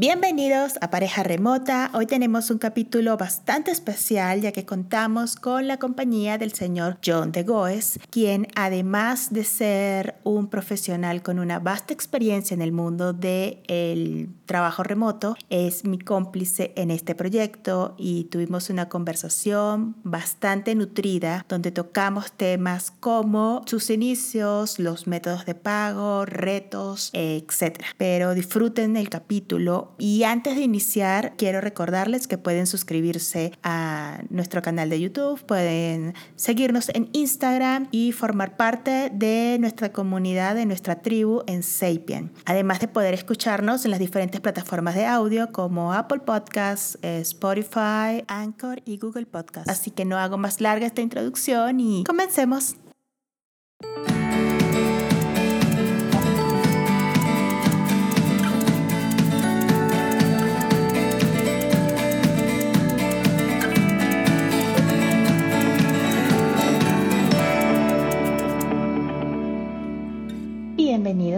Bienvenidos 0.00 0.74
a 0.80 0.90
Pareja 0.90 1.24
Remota. 1.24 1.90
Hoy 1.92 2.06
tenemos 2.06 2.52
un 2.52 2.58
capítulo 2.58 3.16
bastante 3.16 3.72
especial 3.72 4.40
ya 4.40 4.52
que 4.52 4.64
contamos 4.64 5.34
con 5.34 5.66
la 5.66 5.78
compañía 5.78 6.38
del 6.38 6.52
señor 6.52 6.98
John 7.04 7.32
de 7.32 7.42
Goes, 7.42 7.98
quien 8.08 8.46
además 8.54 9.32
de 9.32 9.42
ser 9.42 10.14
un 10.22 10.46
profesional 10.46 11.20
con 11.20 11.40
una 11.40 11.58
vasta 11.58 11.92
experiencia 11.92 12.54
en 12.54 12.62
el 12.62 12.70
mundo 12.70 13.12
del 13.12 14.28
trabajo 14.46 14.84
remoto, 14.84 15.34
es 15.50 15.84
mi 15.84 15.98
cómplice 15.98 16.72
en 16.76 16.92
este 16.92 17.16
proyecto 17.16 17.96
y 17.98 18.26
tuvimos 18.26 18.70
una 18.70 18.88
conversación 18.88 19.96
bastante 20.04 20.76
nutrida 20.76 21.44
donde 21.48 21.72
tocamos 21.72 22.30
temas 22.30 22.92
como 22.92 23.62
sus 23.66 23.90
inicios, 23.90 24.78
los 24.78 25.08
métodos 25.08 25.44
de 25.44 25.56
pago, 25.56 26.24
retos, 26.24 27.10
etc. 27.14 27.82
Pero 27.96 28.34
disfruten 28.34 28.96
el 28.96 29.08
capítulo 29.08 29.87
y 29.98 30.24
antes 30.24 30.56
de 30.56 30.62
iniciar, 30.62 31.34
quiero 31.36 31.60
recordarles 31.60 32.28
que 32.28 32.38
pueden 32.38 32.66
suscribirse 32.66 33.52
a 33.62 34.22
nuestro 34.30 34.62
canal 34.62 34.90
de 34.90 35.00
YouTube, 35.00 35.40
pueden 35.44 36.14
seguirnos 36.36 36.88
en 36.90 37.08
Instagram 37.12 37.88
y 37.90 38.12
formar 38.12 38.56
parte 38.56 39.10
de 39.12 39.56
nuestra 39.60 39.92
comunidad, 39.92 40.54
de 40.54 40.66
nuestra 40.66 41.00
tribu 41.00 41.42
en 41.46 41.62
Sapien. 41.62 42.32
Además 42.44 42.80
de 42.80 42.88
poder 42.88 43.14
escucharnos 43.14 43.84
en 43.84 43.90
las 43.90 44.00
diferentes 44.00 44.40
plataformas 44.40 44.94
de 44.94 45.06
audio 45.06 45.52
como 45.52 45.92
Apple 45.92 46.20
Podcasts, 46.20 46.98
eh, 47.02 47.20
Spotify, 47.20 48.24
Anchor 48.28 48.82
y 48.84 48.98
Google 48.98 49.26
Podcasts. 49.26 49.70
Así 49.70 49.90
que 49.90 50.04
no 50.04 50.16
hago 50.16 50.38
más 50.38 50.60
larga 50.60 50.86
esta 50.86 51.00
introducción 51.00 51.80
y 51.80 52.04
comencemos. 52.04 52.76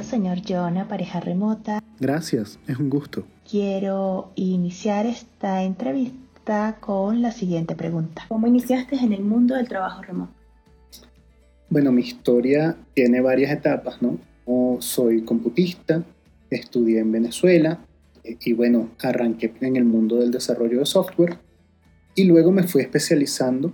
Bienvenido, 0.01 0.03
señor 0.03 0.39
John, 0.49 0.79
a 0.79 0.89
Pareja 0.89 1.21
Remota. 1.21 1.83
Gracias, 1.99 2.59
es 2.67 2.79
un 2.79 2.89
gusto. 2.89 3.27
Quiero 3.49 4.33
iniciar 4.35 5.05
esta 5.05 5.63
entrevista 5.63 6.79
con 6.81 7.21
la 7.21 7.33
siguiente 7.33 7.75
pregunta. 7.75 8.25
¿Cómo 8.29 8.47
iniciaste 8.47 8.97
en 8.97 9.13
el 9.13 9.23
mundo 9.23 9.57
del 9.57 9.69
trabajo 9.69 10.03
remoto? 10.03 10.33
Bueno, 11.69 11.93
mi 11.93 12.01
historia 12.01 12.77
tiene 12.95 13.21
varias 13.21 13.53
etapas, 13.53 14.01
¿no? 14.01 14.19
soy 14.81 15.23
computista, 15.23 16.03
estudié 16.49 17.01
en 17.01 17.13
Venezuela 17.13 17.79
eh, 18.25 18.37
y 18.43 18.55
bueno, 18.55 18.89
arranqué 19.03 19.53
en 19.61 19.77
el 19.77 19.85
mundo 19.85 20.17
del 20.17 20.31
desarrollo 20.31 20.79
de 20.79 20.87
software 20.87 21.39
y 22.15 22.25
luego 22.25 22.51
me 22.53 22.63
fui 22.63 22.81
especializando 22.81 23.73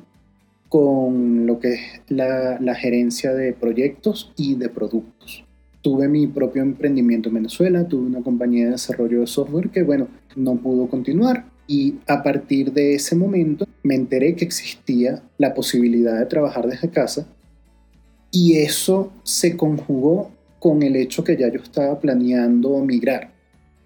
con 0.68 1.46
lo 1.46 1.60
que 1.60 1.74
es 1.74 1.80
la, 2.08 2.58
la 2.60 2.74
gerencia 2.74 3.32
de 3.32 3.52
proyectos 3.52 4.32
y 4.36 4.56
de 4.56 4.68
productos 4.68 5.45
tuve 5.86 6.08
mi 6.08 6.26
propio 6.26 6.62
emprendimiento 6.62 7.28
en 7.28 7.36
Venezuela, 7.36 7.86
tuve 7.86 8.06
una 8.06 8.20
compañía 8.20 8.64
de 8.64 8.70
desarrollo 8.72 9.20
de 9.20 9.28
software 9.28 9.70
que, 9.70 9.84
bueno, 9.84 10.08
no 10.34 10.56
pudo 10.56 10.88
continuar. 10.88 11.44
Y 11.68 12.00
a 12.08 12.24
partir 12.24 12.72
de 12.72 12.96
ese 12.96 13.14
momento 13.14 13.68
me 13.84 13.94
enteré 13.94 14.34
que 14.34 14.44
existía 14.44 15.22
la 15.38 15.54
posibilidad 15.54 16.18
de 16.18 16.26
trabajar 16.26 16.66
desde 16.66 16.90
casa 16.90 17.28
y 18.32 18.56
eso 18.56 19.12
se 19.22 19.56
conjugó 19.56 20.32
con 20.58 20.82
el 20.82 20.96
hecho 20.96 21.22
que 21.22 21.36
ya 21.36 21.52
yo 21.52 21.60
estaba 21.60 22.00
planeando 22.00 22.80
migrar. 22.80 23.30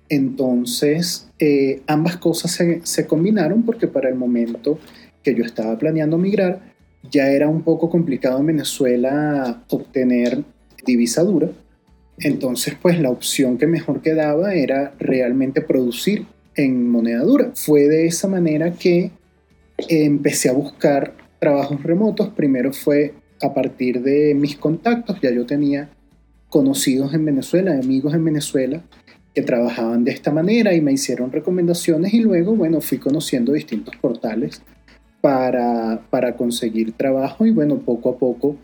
Entonces, 0.09 1.29
eh, 1.39 1.83
ambas 1.87 2.17
cosas 2.17 2.51
se, 2.53 2.81
se 2.83 3.07
combinaron 3.07 3.63
porque 3.63 3.89
para 3.89 4.09
el 4.09 4.15
momento 4.15 4.79
que 5.23 5.35
yo 5.35 5.45
estaba 5.45 5.77
planeando 5.77 6.17
migrar, 6.17 6.63
ya 7.11 7.31
era 7.31 7.47
un 7.47 7.61
poco 7.61 7.91
complicado 7.91 8.41
en 8.41 8.47
Venezuela 8.47 9.65
obtener 9.69 10.43
divisa 10.87 11.23
dura 11.23 11.51
entonces, 12.23 12.77
pues 12.81 13.01
la 13.01 13.11
opción 13.11 13.57
que 13.57 13.67
mejor 13.67 14.03
quedaba 14.03 14.55
era 14.55 14.95
realmente 14.99 15.63
producir 15.63 16.27
en 16.55 16.89
moneda 16.89 17.23
dura. 17.23 17.53
Fue 17.55 17.89
de 17.89 18.07
esa 18.07 18.29
manera 18.29 18.73
que 18.73 19.11
empecé 19.89 20.51
a 20.51 20.53
buscar 20.53 21.15
trabajos 21.39 21.83
remotos. 21.83 22.29
Primero 22.29 22.73
fue 22.73 23.15
a 23.43 23.55
partir 23.55 24.03
de 24.03 24.35
mis 24.35 24.57
contactos, 24.57 25.19
ya 25.23 25.31
yo 25.31 25.47
tenía 25.47 25.91
conocidos 26.51 27.15
en 27.15 27.25
Venezuela, 27.25 27.79
amigos 27.79 28.13
en 28.13 28.25
Venezuela 28.25 28.83
que 29.35 29.43
trabajaban 29.43 30.05
de 30.05 30.11
esta 30.11 30.33
manera 30.33 30.75
y 30.75 30.81
me 30.81 30.93
hicieron 30.93 31.31
recomendaciones 31.33 32.13
y 32.13 32.19
luego, 32.19 32.55
bueno, 32.55 32.81
fui 32.81 32.99
conociendo 32.99 33.53
distintos 33.53 33.95
portales 33.97 34.61
para, 35.21 36.01
conseguir 36.37 36.93
trabajo 36.93 37.47
y 37.47 37.51
bueno, 37.51 37.79
poco 37.79 38.11
a 38.11 38.19
poco 38.19 38.57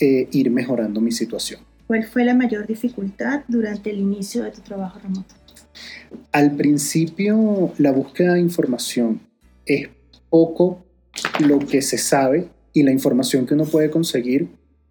eh, 0.00 0.28
ir 0.32 0.50
mejorando 0.50 1.00
mi 1.00 1.12
situación. 1.12 1.60
¿Cuál 1.86 2.04
fue 2.04 2.24
la 2.24 2.34
mayor 2.34 2.66
dificultad 2.66 3.42
durante 3.46 3.90
el 3.90 3.98
inicio 3.98 4.42
de 4.42 4.50
tu 4.50 4.62
trabajo 4.62 4.98
remoto? 4.98 5.34
Al 6.32 6.52
principio, 6.52 7.72
la 7.78 7.92
búsqueda 7.92 8.34
de 8.34 8.40
información 8.40 9.20
es 9.66 9.88
poco 10.30 10.84
lo 11.40 11.58
que 11.58 11.82
se 11.82 11.98
sabe 11.98 12.48
y 12.72 12.82
la 12.82 12.90
información 12.90 13.46
que 13.46 13.54
uno 13.54 13.64
puede 13.64 13.90
conseguir 13.90 14.48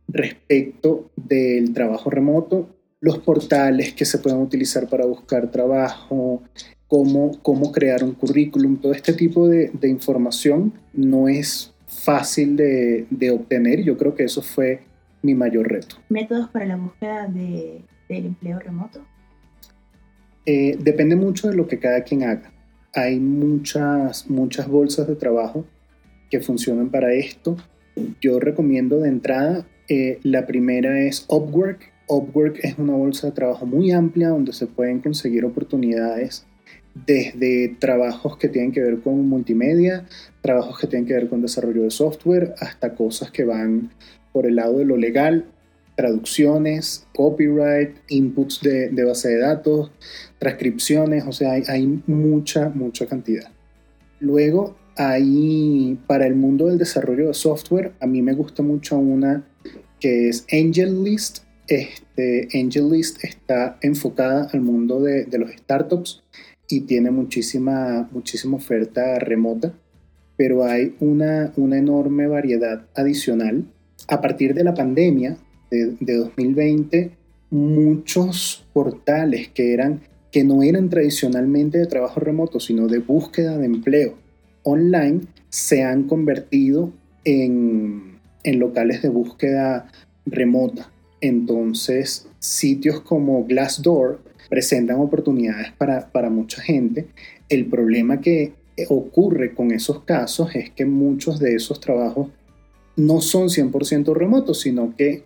respecto 0.08 1.12
del 1.16 1.74
trabajo 1.74 2.10
remoto, 2.10 2.70
los 3.00 3.20
portales 3.20 3.94
que 3.94 4.06
se 4.06 4.20
pueden 4.20 4.40
utilizar 4.40 4.88
para 4.88 5.06
buscar 5.06 5.52
trabajo, 5.52 6.44
cómo, 6.88 7.40
cómo 7.42 7.72
crear 7.72 8.04
un 8.04 8.14
currículum, 8.14 8.78
todo 8.78 8.94
este 8.94 9.14
tipo 9.14 9.50
de, 9.50 9.72
información 9.84 10.74
no 10.94 11.28
es 11.28 11.74
fácil 11.88 12.56
de, 12.56 13.08
de 13.10 13.32
obtener. 13.32 13.84
Yo 13.84 13.98
creo 13.98 14.16
que 14.16 14.24
eso 14.24 14.42
fue 14.42 14.82
mi 15.24 15.34
mayor 15.34 15.68
reto. 15.68 15.96
¿Métodos 16.10 16.50
para 16.50 16.66
la 16.66 16.76
búsqueda 16.76 17.28
de, 17.28 17.82
del 18.08 18.28
empleo 18.28 18.60
remoto? 18.60 19.04
Eh, 20.46 20.78
depende 20.80 21.16
mucho 21.16 21.50
de 21.50 21.56
lo 21.56 21.68
que 21.68 21.80
cada 21.80 22.04
quien 22.04 22.24
haga. 22.24 22.52
Hay 22.94 23.20
muchas, 23.20 24.30
muchas 24.30 24.68
bolsas 24.68 25.08
de 25.08 25.16
trabajo 25.16 25.66
que 26.30 26.42
funcionan 26.42 26.90
para 26.90 27.14
esto. 27.14 27.58
Yo 28.22 28.40
recomiendo 28.40 29.00
de 29.00 29.10
entrada, 29.10 29.66
eh, 29.88 30.20
la 30.24 30.46
primera 30.46 31.00
es 31.00 31.26
Upwork. 31.30 31.92
Upwork 32.08 32.60
es 32.64 32.78
una 32.78 32.94
bolsa 32.94 33.28
de 33.28 33.34
trabajo 33.34 33.66
muy 33.66 33.92
amplia 33.92 34.30
donde 34.30 34.52
se 34.52 34.68
pueden 34.68 35.00
conseguir 35.00 35.46
oportunidades 35.46 36.46
desde 36.94 37.76
trabajos 37.80 38.38
que 38.38 38.50
tienen 38.50 38.72
que 38.72 38.82
ver 38.82 39.00
con 39.00 39.28
multimedia, 39.28 40.06
trabajos 40.42 40.78
que 40.80 40.88
tienen 40.88 41.08
que 41.08 41.14
ver 41.14 41.30
con 41.30 41.42
desarrollo 41.42 41.84
de 41.84 41.92
software, 41.92 42.54
hasta 42.60 42.94
cosas 42.94 43.32
que 43.32 43.46
van 43.46 43.92
por 44.34 44.46
el 44.46 44.58
lado 44.58 44.80
de 44.80 44.86
lo 44.86 44.98
legal, 44.98 45.46
traducciones, 45.96 47.08
copyright, 47.16 47.96
inputs 48.10 48.62
de, 48.62 49.04
base 49.04 49.30
de 49.30 49.40
datos, 49.40 49.92
transcripciones, 50.40 51.24
o 51.26 51.32
sea, 51.32 51.54
hay, 51.54 52.02
mucha, 52.08 52.70
mucha 52.70 53.06
cantidad. 53.06 53.52
Luego, 54.20 54.76
hay 54.98 55.98
para 56.08 56.28
el 56.28 56.36
mundo 56.36 56.68
del 56.68 56.78
desarrollo 56.78 57.28
de 57.28 57.34
software, 57.34 57.94
a 58.00 58.08
mí 58.08 58.22
me 58.22 58.34
gusta 58.34 58.64
mucho 58.64 58.98
una 58.98 59.48
que 60.00 60.30
es 60.30 60.46
AngelList. 60.52 61.44
Este, 61.68 62.50
AngelList 62.54 63.24
está 63.24 63.78
enfocada 63.82 64.50
al 64.52 64.62
mundo 64.62 65.00
de, 65.00 65.26
de 65.26 65.38
los 65.38 65.52
startups 65.52 66.24
y 66.68 66.82
tiene 66.82 67.12
muchísima, 67.12 68.10
muchísima 68.12 68.58
oferta 68.58 69.20
remota, 69.20 69.74
pero 70.36 70.66
hay 70.66 70.96
una, 71.00 71.54
una 71.56 71.78
enorme 71.78 72.28
variedad 72.28 72.86
adicional 72.96 73.66
a 74.08 74.22
partir 74.22 74.54
de 74.54 74.64
la 74.64 74.74
pandemia 74.74 75.38
de, 75.70 76.16
2020, 76.16 77.12
muchos 77.50 78.66
portales 78.74 79.50
que, 79.50 79.74
eran, 79.74 80.02
que 80.32 80.44
no 80.44 80.62
eran 80.62 80.90
tradicionalmente 80.90 81.80
de 81.80 81.88
trabajo 81.88 82.20
remoto, 82.20 82.60
sino 82.60 82.88
de 82.88 83.00
búsqueda 83.00 83.58
de 83.58 83.66
empleo 83.66 84.16
online, 84.64 85.22
se 85.50 85.84
han 85.84 86.04
convertido 86.04 86.92
en, 87.26 88.20
locales 88.44 89.02
de 89.02 89.10
búsqueda 89.10 89.88
remota. 90.26 90.92
Entonces, 91.22 92.28
sitios 92.40 93.02
como 93.02 93.46
Glassdoor 93.46 94.22
presentan 94.50 95.00
oportunidades 95.00 95.72
para, 95.72 96.12
para 96.12 96.30
mucha 96.30 96.62
gente. 96.62 97.08
El 97.50 97.66
problema 97.66 98.20
que 98.20 98.54
ocurre 98.90 99.54
con 99.54 99.72
esos 99.72 100.04
casos 100.04 100.56
es 100.56 100.70
que 100.72 100.86
muchos 100.86 101.40
de 101.40 101.56
esos 101.56 101.80
trabajos 101.80 102.30
no 102.96 103.22
son 103.22 103.48
100% 103.50 104.14
remotos, 104.14 104.62
sino 104.62 104.96
que 104.96 105.24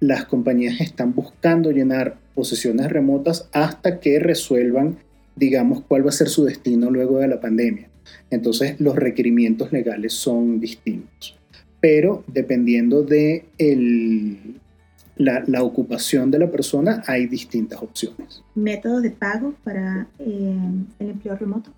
las 0.00 0.24
compañías 0.24 0.80
están 0.80 1.14
buscando 1.14 1.70
llenar 1.70 2.16
posiciones 2.34 2.90
remotas 2.90 3.48
hasta 3.52 4.00
que 4.00 4.18
resuelvan, 4.18 4.96
digamos, 5.36 5.82
cuál 5.86 6.06
va 6.06 6.08
a 6.08 6.12
ser 6.12 6.28
su 6.28 6.44
destino 6.44 6.90
luego 6.90 7.18
de 7.18 7.28
la 7.28 7.40
pandemia. 7.40 7.90
Entonces, 8.30 8.80
los 8.80 8.96
requerimientos 8.96 9.72
legales 9.72 10.14
son 10.14 10.58
distintos. 10.58 11.36
Pero 11.80 12.24
dependiendo 12.26 13.02
de 13.02 13.44
la, 15.16 15.62
ocupación 15.62 16.30
de 16.30 16.38
la 16.38 16.50
persona, 16.50 17.02
hay 17.06 17.26
distintas 17.26 17.82
opciones. 17.82 18.42
¿Métodos 18.54 19.02
de 19.02 19.10
pago 19.10 19.54
para 19.64 20.08
eh, 20.18 20.54
el 20.98 21.10
empleo 21.10 21.36
remoto? 21.36 21.70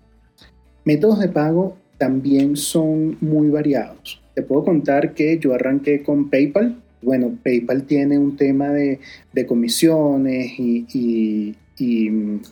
Métodos 0.85 1.19
de 1.19 1.29
pago 1.29 1.77
también 1.97 2.55
son 2.55 3.17
muy 3.21 3.49
variados. 3.49 4.22
Te 4.33 4.41
puedo 4.41 4.63
contar 4.63 5.13
que 5.13 5.37
yo 5.37 5.53
arranqué 5.53 6.01
con 6.03 6.29
PayPal. 6.29 6.81
Bueno, 7.01 7.37
PayPal 7.43 7.83
tiene 7.83 8.17
un 8.17 8.35
tema 8.35 8.69
de, 8.69 8.99
comisiones 9.47 10.53
y, 10.57 11.55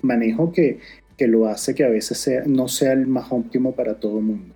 manejo 0.01 0.51
que, 0.51 0.79
lo 1.19 1.47
hace 1.47 1.75
que 1.75 1.83
a 1.83 1.89
veces 1.89 2.47
no 2.47 2.67
sea 2.67 2.93
el 2.93 3.05
más 3.05 3.31
óptimo 3.31 3.73
para 3.73 3.99
todo 3.99 4.17
el 4.17 4.25
mundo. 4.25 4.55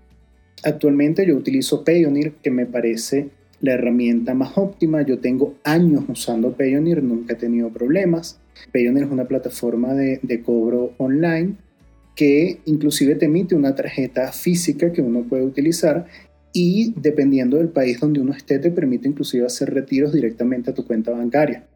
Actualmente 0.63 1.25
yo 1.25 1.35
utilizo 1.35 1.83
Payoneer, 1.83 2.33
que 2.41 2.49
me 2.49 2.65
parece 2.65 3.29
la 3.61 3.73
herramienta 3.73 4.33
más 4.33 4.57
óptima. 4.57 5.03
Yo 5.03 5.19
tengo 5.19 5.55
años 5.63 6.03
usando 6.07 6.53
Payoneer, 6.53 7.03
nunca 7.03 7.33
he 7.33 7.37
tenido 7.37 7.69
problemas. 7.69 8.39
Payoneer 8.71 9.05
es 9.05 9.11
una 9.11 9.25
plataforma 9.25 9.93
de, 9.93 10.19
de 10.23 10.41
cobro 10.41 10.93
online 10.97 11.55
que 12.15 12.61
inclusive 12.65 13.15
te 13.15 13.25
emite 13.25 13.55
una 13.55 13.75
tarjeta 13.75 14.31
física 14.31 14.91
que 14.91 15.01
uno 15.01 15.23
puede 15.23 15.43
utilizar 15.43 16.05
y 16.57 16.93
dependiendo 16.95 17.57
del 17.57 17.67
país 17.67 17.99
donde 17.99 18.21
uno 18.21 18.31
esté 18.31 18.59
te 18.59 18.71
permite 18.71 19.09
inclusive 19.09 19.45
hacer 19.45 19.73
retiros 19.73 20.13
directamente 20.13 20.71
a 20.71 20.73
tu 20.73 20.87
cuenta 20.87 21.11
bancaria 21.11 21.67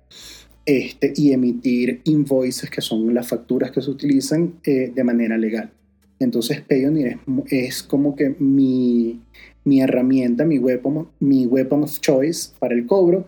este, 0.66 1.12
y 1.18 1.34
emitir 1.34 2.00
invoices 2.06 2.70
que 2.70 2.80
son 2.80 3.14
las 3.14 3.28
facturas 3.28 3.72
que 3.72 3.82
se 3.82 3.92
utilizan 3.92 4.54
eh, 4.64 4.90
de 4.96 5.04
manera 5.04 5.38
legal. 5.38 5.70
Entonces 6.18 6.62
Payoneer 6.62 7.18
es, 7.50 7.84
como 7.84 8.16
que 8.16 8.36
mi, 8.40 9.20
mi, 9.66 9.82
herramienta, 9.82 10.46
mi 10.46 10.60
weapon, 10.60 11.10
mi 11.20 11.46
weapon 11.46 11.84
of 11.84 12.00
choice 12.00 12.52
para 12.58 12.74
el 12.74 12.86
cobro. 12.86 13.28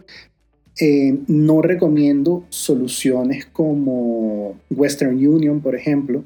Eh, 0.80 1.18
no 1.28 1.62
recomiendo 1.62 2.46
soluciones 2.48 3.46
como 3.46 4.58
Western 4.70 5.16
Union, 5.16 5.60
por 5.60 5.76
ejemplo, 5.76 6.24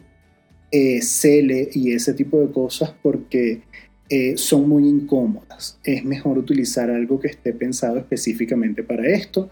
eh, 0.72 1.02
Cele 1.02 1.70
y 1.74 1.94
ese 1.94 2.14
tipo 2.14 2.40
de 2.40 2.52
cosas 2.52 2.94
porque 3.02 3.64
eh, 4.10 4.38
son 4.38 4.70
muy 4.70 4.88
incómodas. 4.88 5.80
Es 5.84 6.06
mejor 6.06 6.38
utilizar 6.38 6.90
algo 6.90 7.20
que 7.20 7.28
esté 7.28 7.54
pensado 7.54 7.98
específicamente 7.98 8.84
para 8.84 9.08
esto 9.08 9.50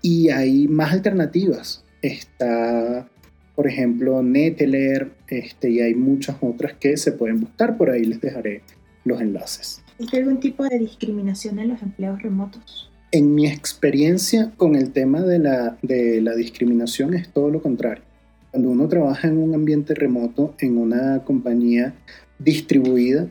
y 0.00 0.30
hay 0.30 0.68
más 0.68 0.92
alternativas. 0.92 1.84
Está, 2.00 3.08
por 3.54 3.66
ejemplo, 3.66 4.22
Neteler 4.22 5.12
este, 5.28 5.70
y 5.70 5.80
hay 5.80 5.94
muchas 5.94 6.36
otras 6.40 6.74
que 6.74 6.96
se 6.96 7.12
pueden 7.12 7.40
buscar. 7.40 7.76
Por 7.76 7.90
ahí 7.90 8.04
les 8.04 8.20
dejaré 8.20 8.62
los 9.04 9.20
enlaces. 9.20 9.82
¿Existe 9.98 10.16
algún 10.16 10.40
tipo 10.40 10.64
de 10.64 10.78
discriminación 10.78 11.58
en 11.58 11.68
los 11.68 11.82
empleos 11.82 12.22
remotos? 12.22 12.90
En 13.12 13.34
mi 13.34 13.46
experiencia 13.48 14.52
con 14.56 14.76
el 14.76 14.92
tema 14.92 15.20
de 15.20 15.40
la, 15.40 15.76
de 15.82 16.22
la 16.22 16.34
discriminación 16.34 17.12
es 17.12 17.28
todo 17.28 17.50
lo 17.50 17.60
contrario. 17.60 18.04
Cuando 18.50 18.70
uno 18.70 18.88
trabaja 18.88 19.28
en 19.28 19.36
un 19.36 19.54
ambiente 19.54 19.94
remoto, 19.94 20.54
en 20.58 20.78
una 20.78 21.22
compañía 21.24 21.94
distribuida, 22.38 23.28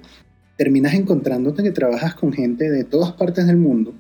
terminas 0.60 0.94
encontrándote 0.94 1.64
que 1.64 1.72
trabajas 1.72 2.16
con 2.16 2.34
gente 2.34 2.70
de 2.70 2.84
todas 2.84 3.14
partes 3.14 3.48
del 3.48 3.56
mundo, 3.56 3.94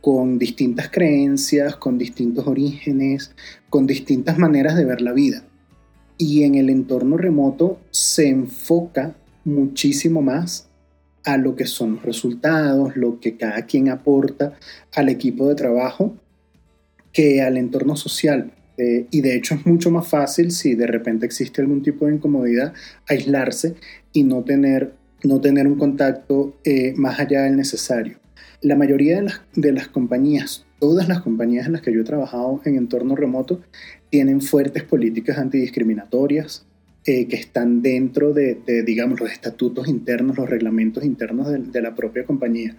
con 0.00 0.40
distintas 0.40 0.90
creencias, 0.90 1.76
con 1.76 1.98
distintos 1.98 2.48
orígenes, 2.48 3.30
con 3.70 3.86
distintas 3.86 4.36
maneras 4.36 4.74
de 4.74 4.86
ver 4.86 5.00
la 5.00 5.12
vida. 5.12 5.44
Y 6.18 6.42
en 6.42 6.56
el 6.56 6.68
entorno 6.68 7.16
remoto 7.16 7.78
se 7.92 8.26
enfoca 8.28 9.14
muchísimo 9.44 10.20
más 10.20 10.68
a 11.24 11.36
lo 11.36 11.54
que 11.54 11.66
son 11.66 11.94
los 11.94 12.02
resultados, 12.02 12.96
lo 12.96 13.20
que 13.20 13.36
cada 13.36 13.64
quien 13.64 13.88
aporta 13.88 14.54
al 14.96 15.08
equipo 15.08 15.48
de 15.48 15.54
trabajo, 15.54 16.16
que 17.12 17.40
al 17.40 17.56
entorno 17.56 17.94
social. 17.94 18.50
Eh, 18.78 19.06
y 19.12 19.20
de 19.20 19.36
hecho 19.36 19.54
es 19.54 19.64
mucho 19.64 19.92
más 19.92 20.08
fácil 20.08 20.50
si 20.50 20.74
de 20.74 20.88
repente 20.88 21.24
existe 21.24 21.60
algún 21.62 21.82
tipo 21.82 22.06
de 22.06 22.16
incomodidad, 22.16 22.74
aislarse 23.06 23.76
y 24.12 24.24
no 24.24 24.42
tener, 24.42 24.94
no 25.24 25.40
tener 25.40 25.66
un 25.66 25.76
contacto 25.76 26.56
eh, 26.64 26.94
más 26.96 27.18
allá 27.18 27.42
del 27.42 27.56
necesario. 27.56 28.18
La 28.60 28.76
mayoría 28.76 29.16
de 29.16 29.22
las, 29.22 29.40
de 29.54 29.72
las 29.72 29.88
compañías, 29.88 30.64
todas 30.78 31.08
las 31.08 31.20
compañías 31.20 31.66
en 31.66 31.72
las 31.72 31.82
que 31.82 31.92
yo 31.92 32.00
he 32.00 32.04
trabajado 32.04 32.60
en 32.64 32.76
entorno 32.76 33.16
remoto, 33.16 33.60
tienen 34.10 34.40
fuertes 34.40 34.84
políticas 34.84 35.38
antidiscriminatorias, 35.38 36.66
eh, 37.06 37.26
que 37.26 37.36
están 37.36 37.82
dentro 37.82 38.32
de, 38.32 38.62
digamos, 38.86 39.20
los 39.20 39.30
estatutos 39.30 39.88
internos, 39.88 40.38
los 40.38 40.48
reglamentos 40.48 41.04
internos 41.04 41.50
de, 41.50 41.58
de, 41.58 41.82
la 41.82 41.94
propia 41.94 42.24
compañía. 42.24 42.76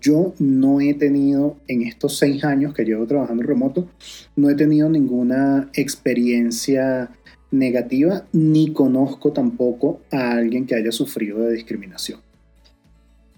Yo 0.00 0.32
no 0.38 0.80
he 0.80 0.94
tenido, 0.94 1.58
en 1.66 1.82
estos 1.82 2.16
seis 2.16 2.44
años 2.44 2.72
que 2.72 2.84
llevo 2.84 3.06
trabajando 3.06 3.42
remoto, 3.42 3.90
no 4.36 4.48
he 4.48 4.54
tenido 4.54 4.88
ninguna 4.88 5.68
experiencia 5.74 7.10
negativa 7.50 8.24
ni 8.32 8.72
conozco 8.72 9.32
tampoco 9.32 10.00
a 10.12 10.32
alguien 10.32 10.66
que 10.66 10.74
haya 10.74 10.92
sufrido 10.92 11.40
de 11.40 11.54
discriminación. 11.54 12.20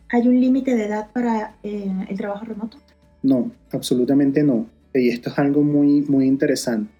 ¿Hay 0.09 0.27
un 0.27 0.41
límite 0.41 0.75
de 0.75 0.87
edad 0.87 1.11
para 1.12 1.55
eh, 1.62 2.07
el 2.09 2.17
trabajo 2.17 2.45
remoto? 2.45 2.79
No, 3.23 3.53
absolutamente 3.73 4.43
no. 4.43 4.67
Y 4.93 5.09
esto 5.11 5.31
es 5.31 5.39
algo 5.39 5.62
muy, 5.62 6.03
muy 6.03 6.27
interesante 6.27 6.91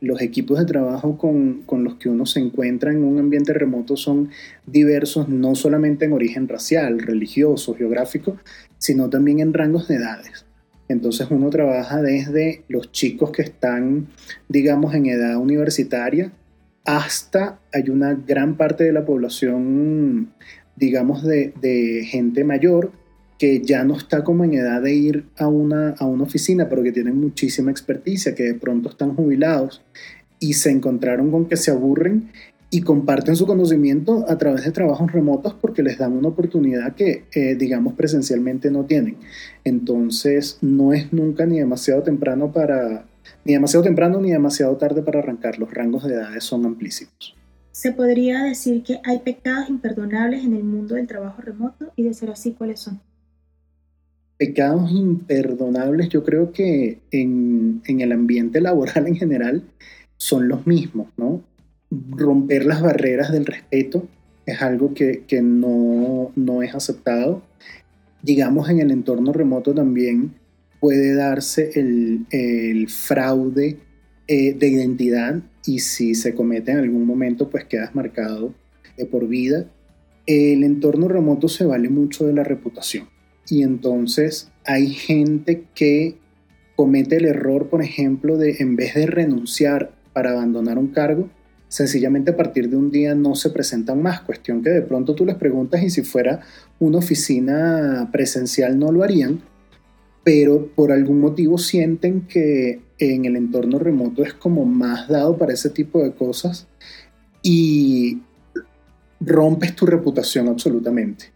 los 0.00 0.20
equipos 0.20 0.58
de 0.58 0.66
trabajo 0.66 1.16
con, 1.16 1.64
los 1.84 1.94
que 1.96 2.08
uno 2.08 2.26
se 2.26 2.40
encuentra 2.40 2.92
en 2.92 3.02
un 3.02 3.18
ambiente 3.18 3.52
remoto 3.52 3.96
son 3.96 4.30
diversos, 4.66 5.28
no 5.28 5.54
solamente 5.54 6.04
en 6.04 6.12
origen 6.12 6.48
racial, 6.48 6.98
religioso, 6.98 7.74
geográfico, 7.74 8.36
sino 8.78 9.08
también 9.08 9.40
en 9.40 9.54
rangos 9.54 9.88
de 9.88 9.96
edades. 9.96 10.44
Entonces 10.88 11.26
uno 11.30 11.50
trabaja 11.50 12.02
desde 12.02 12.62
los 12.68 12.92
chicos 12.92 13.30
que 13.30 13.42
están, 13.42 14.08
digamos, 14.48 14.94
en 14.94 15.06
edad 15.06 15.36
universitaria, 15.38 16.32
hasta 16.86 17.58
hay 17.72 17.90
una 17.90 18.14
gran 18.14 18.56
parte 18.56 18.84
de 18.84 18.92
la 18.92 19.04
población, 19.04 20.32
digamos, 20.76 21.24
de, 21.24 22.06
gente 22.08 22.44
mayor 22.44 22.92
que 23.38 23.60
ya 23.60 23.84
no 23.84 23.96
está 23.96 24.24
como 24.24 24.44
en 24.44 24.54
edad 24.54 24.80
de 24.80 24.94
ir 24.94 25.26
a 25.36 25.46
una, 25.46 25.90
a 25.98 26.06
una 26.06 26.22
oficina, 26.22 26.70
pero 26.70 26.82
que 26.82 26.92
tienen 26.92 27.20
muchísima 27.20 27.70
experticia, 27.70 28.34
que 28.34 28.44
de 28.44 28.54
pronto 28.54 28.88
están 28.88 29.14
jubilados 29.14 29.82
y 30.40 30.54
se 30.54 30.70
encontraron 30.70 31.30
con 31.30 31.46
que 31.46 31.56
se 31.56 31.70
aburren 31.70 32.30
y 32.70 32.80
comparten 32.80 33.36
su 33.36 33.46
conocimiento 33.46 34.24
a 34.28 34.38
través 34.38 34.64
de 34.64 34.72
trabajos 34.72 35.12
remotos 35.12 35.54
porque 35.54 35.82
les 35.82 35.98
dan 35.98 36.12
una 36.12 36.28
oportunidad 36.28 36.94
que, 36.94 37.24
eh, 37.32 37.56
digamos, 37.56 37.94
presencialmente 37.94 38.70
no 38.70 38.84
tienen. 38.84 39.16
Entonces, 39.64 40.58
no 40.62 40.92
es 40.92 41.12
nunca 41.12 41.46
ni 41.46 41.58
demasiado 41.58 42.02
temprano 42.02 42.52
para, 42.52 43.06
ni 43.44 43.52
demasiado 43.52 43.84
temprano 43.84 44.20
ni 44.20 44.30
demasiado 44.30 44.76
tarde 44.76 45.02
para 45.02 45.20
arrancar. 45.20 45.58
Los 45.58 45.72
rangos 45.72 46.04
de 46.04 46.14
edades 46.14 46.44
son 46.44 46.64
amplísimos. 46.66 47.34
Se 47.72 47.92
podría 47.92 48.42
decir 48.42 48.82
que 48.82 49.00
hay 49.04 49.18
pecados 49.18 49.68
imperdonables 49.68 50.44
en 50.44 50.54
el 50.54 50.64
mundo 50.64 50.94
del 50.94 51.06
trabajo 51.06 51.42
remoto 51.42 51.92
y 51.94 52.04
de 52.04 52.14
ser 52.14 52.30
así, 52.30 52.52
¿cuáles 52.52 52.80
son? 52.80 53.00
pecados 54.36 54.90
imperdonables 54.90 56.08
yo 56.08 56.22
creo 56.24 56.52
que 56.52 56.98
en, 57.10 57.82
el 57.86 58.12
ambiente 58.12 58.60
laboral 58.60 59.06
en 59.06 59.16
general 59.16 59.62
son 60.16 60.48
los 60.48 60.66
mismos, 60.66 61.08
¿no? 61.16 61.42
Romper 61.90 62.66
las 62.66 62.82
barreras 62.82 63.32
del 63.32 63.46
respeto 63.46 64.08
es 64.44 64.62
algo 64.62 64.94
que, 64.94 65.24
no, 65.42 66.32
es 66.62 66.74
aceptado. 66.74 67.42
Digamos, 68.22 68.68
en 68.70 68.80
el 68.80 68.90
entorno 68.90 69.32
remoto 69.32 69.74
también 69.74 70.34
puede 70.86 71.16
darse 71.16 71.72
el, 71.74 72.86
fraude 72.88 73.76
eh, 74.28 74.54
de 74.54 74.68
identidad 74.68 75.42
y 75.64 75.80
si 75.80 76.14
se 76.14 76.32
comete 76.32 76.70
en 76.70 76.78
algún 76.78 77.04
momento, 77.04 77.50
pues 77.50 77.64
quedas 77.64 77.92
marcado 77.96 78.54
de 78.96 79.04
por 79.04 79.26
vida. 79.26 79.66
El 80.26 80.62
entorno 80.62 81.08
remoto 81.08 81.48
se 81.48 81.64
vale 81.64 81.88
mucho 81.88 82.24
de 82.24 82.34
la 82.34 82.44
reputación 82.44 83.08
y 83.50 83.64
entonces 83.64 84.52
hay 84.64 84.90
gente 84.90 85.64
que 85.74 86.18
comete 86.76 87.16
el 87.16 87.24
error, 87.24 87.68
por 87.68 87.82
ejemplo, 87.82 88.36
de 88.36 88.58
en 88.60 88.76
vez 88.76 88.94
de 88.94 89.06
renunciar 89.06 89.90
para 90.12 90.30
abandonar 90.30 90.78
un 90.78 90.92
cargo, 90.92 91.28
sencillamente 91.66 92.30
a 92.30 92.36
partir 92.36 92.70
de 92.70 92.76
un 92.76 92.92
día 92.92 93.16
no 93.16 93.34
se 93.34 93.50
presentan 93.50 94.00
más. 94.00 94.20
Cuestión 94.20 94.62
que 94.62 94.70
de 94.70 94.82
pronto 94.82 95.16
tú 95.16 95.26
les 95.26 95.34
preguntas 95.34 95.82
y 95.82 95.90
si 95.90 96.02
fuera 96.02 96.42
una 96.78 96.98
oficina 96.98 98.08
presencial 98.12 98.78
no 98.78 98.92
lo 98.92 99.02
harían, 99.02 99.42
pero 100.26 100.66
por 100.74 100.90
algún 100.90 101.20
motivo 101.20 101.56
sienten 101.56 102.22
que 102.22 102.80
en 102.98 103.26
el 103.26 103.36
entorno 103.36 103.78
remoto 103.78 104.24
es 104.24 104.34
como 104.34 104.64
más 104.64 105.06
dado 105.06 105.38
para 105.38 105.52
ese 105.52 105.70
tipo 105.70 106.02
de 106.02 106.14
cosas 106.14 106.66
y 107.44 108.22
rompes 109.20 109.76
tu 109.76 109.86
reputación 109.86 110.48
absolutamente. 110.48 111.26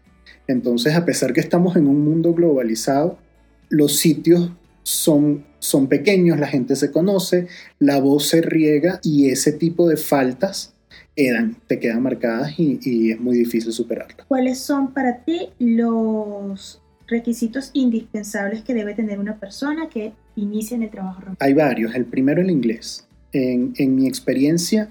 Entonces, 0.45 0.93
a 0.93 1.05
pesar 1.05 1.31
que 1.31 1.39
estamos 1.39 1.77
en 1.77 1.87
un 1.87 2.03
mundo 2.03 2.33
globalizado, 2.33 3.17
los 3.69 3.95
sitios 3.95 4.51
son, 4.83 5.45
son 5.59 5.87
pequeños, 5.87 6.37
la 6.37 6.47
gente 6.47 6.75
se 6.75 6.91
conoce, 6.91 7.47
la 7.79 7.97
voz 8.01 8.27
se 8.27 8.41
riega 8.41 8.99
y 9.03 9.29
ese 9.29 9.53
tipo 9.53 9.87
de 9.87 9.95
faltas 9.95 10.73
quedan, 11.15 11.55
te 11.65 11.79
quedan 11.79 12.03
marcadas 12.03 12.59
y, 12.59 13.11
es 13.11 13.21
muy 13.21 13.37
difícil 13.37 13.71
superarlas. 13.71 14.27
¿Cuáles 14.27 14.59
son 14.59 14.93
para 14.93 15.23
ti 15.23 15.47
los 15.59 16.80
requisitos 17.11 17.69
indispensables 17.73 18.63
que 18.63 18.73
debe 18.73 18.95
tener 18.95 19.19
una 19.19 19.39
persona 19.39 19.89
que 19.89 20.13
inicia 20.35 20.75
en 20.75 20.83
el 20.83 20.89
trabajo 20.89 21.21
remoto? 21.21 21.45
Hay 21.45 21.53
varios. 21.53 21.93
El 21.93 22.05
primero, 22.05 22.41
el 22.41 22.49
inglés. 22.49 23.05
En, 23.33 23.73
en 23.77 23.95
mi 23.95 24.07
experiencia, 24.07 24.89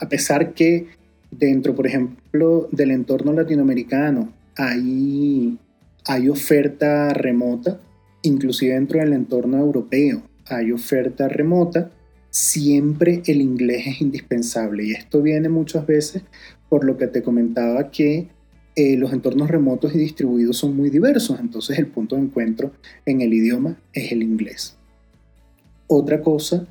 a 0.00 0.08
pesar 0.08 0.52
que 0.54 0.88
Dentro, 1.30 1.74
por 1.74 1.86
ejemplo, 1.86 2.68
del 2.72 2.90
entorno 2.90 3.32
latinoamericano, 3.32 4.32
hay, 4.56 5.58
hay 6.06 6.28
oferta 6.28 7.12
remota, 7.12 7.78
inclusive 8.22 8.74
dentro 8.74 8.98
del 9.00 9.12
entorno 9.12 9.58
europeo 9.58 10.22
hay 10.50 10.72
oferta 10.72 11.28
remota, 11.28 11.90
siempre 12.30 13.22
el 13.26 13.42
inglés 13.42 13.86
es 13.86 14.00
indispensable. 14.00 14.84
Y 14.84 14.92
esto 14.92 15.20
viene 15.20 15.50
muchas 15.50 15.86
veces 15.86 16.22
por 16.70 16.84
lo 16.84 16.96
que 16.96 17.06
te 17.06 17.22
comentaba 17.22 17.90
que 17.90 18.28
eh, 18.80 18.96
los 18.96 19.12
entornos 19.12 19.50
remotos 19.50 19.92
y 19.92 19.98
distribuidos 19.98 20.56
son 20.56 20.76
muy 20.76 20.88
diversos, 20.88 21.40
entonces 21.40 21.80
el 21.80 21.88
punto 21.88 22.14
de 22.14 22.22
encuentro 22.22 22.70
en 23.06 23.22
el 23.22 23.34
idioma 23.34 23.76
es 23.92 24.12
el 24.12 24.22
inglés. 24.22 24.76
Otra 25.88 26.22
cosa 26.22 26.64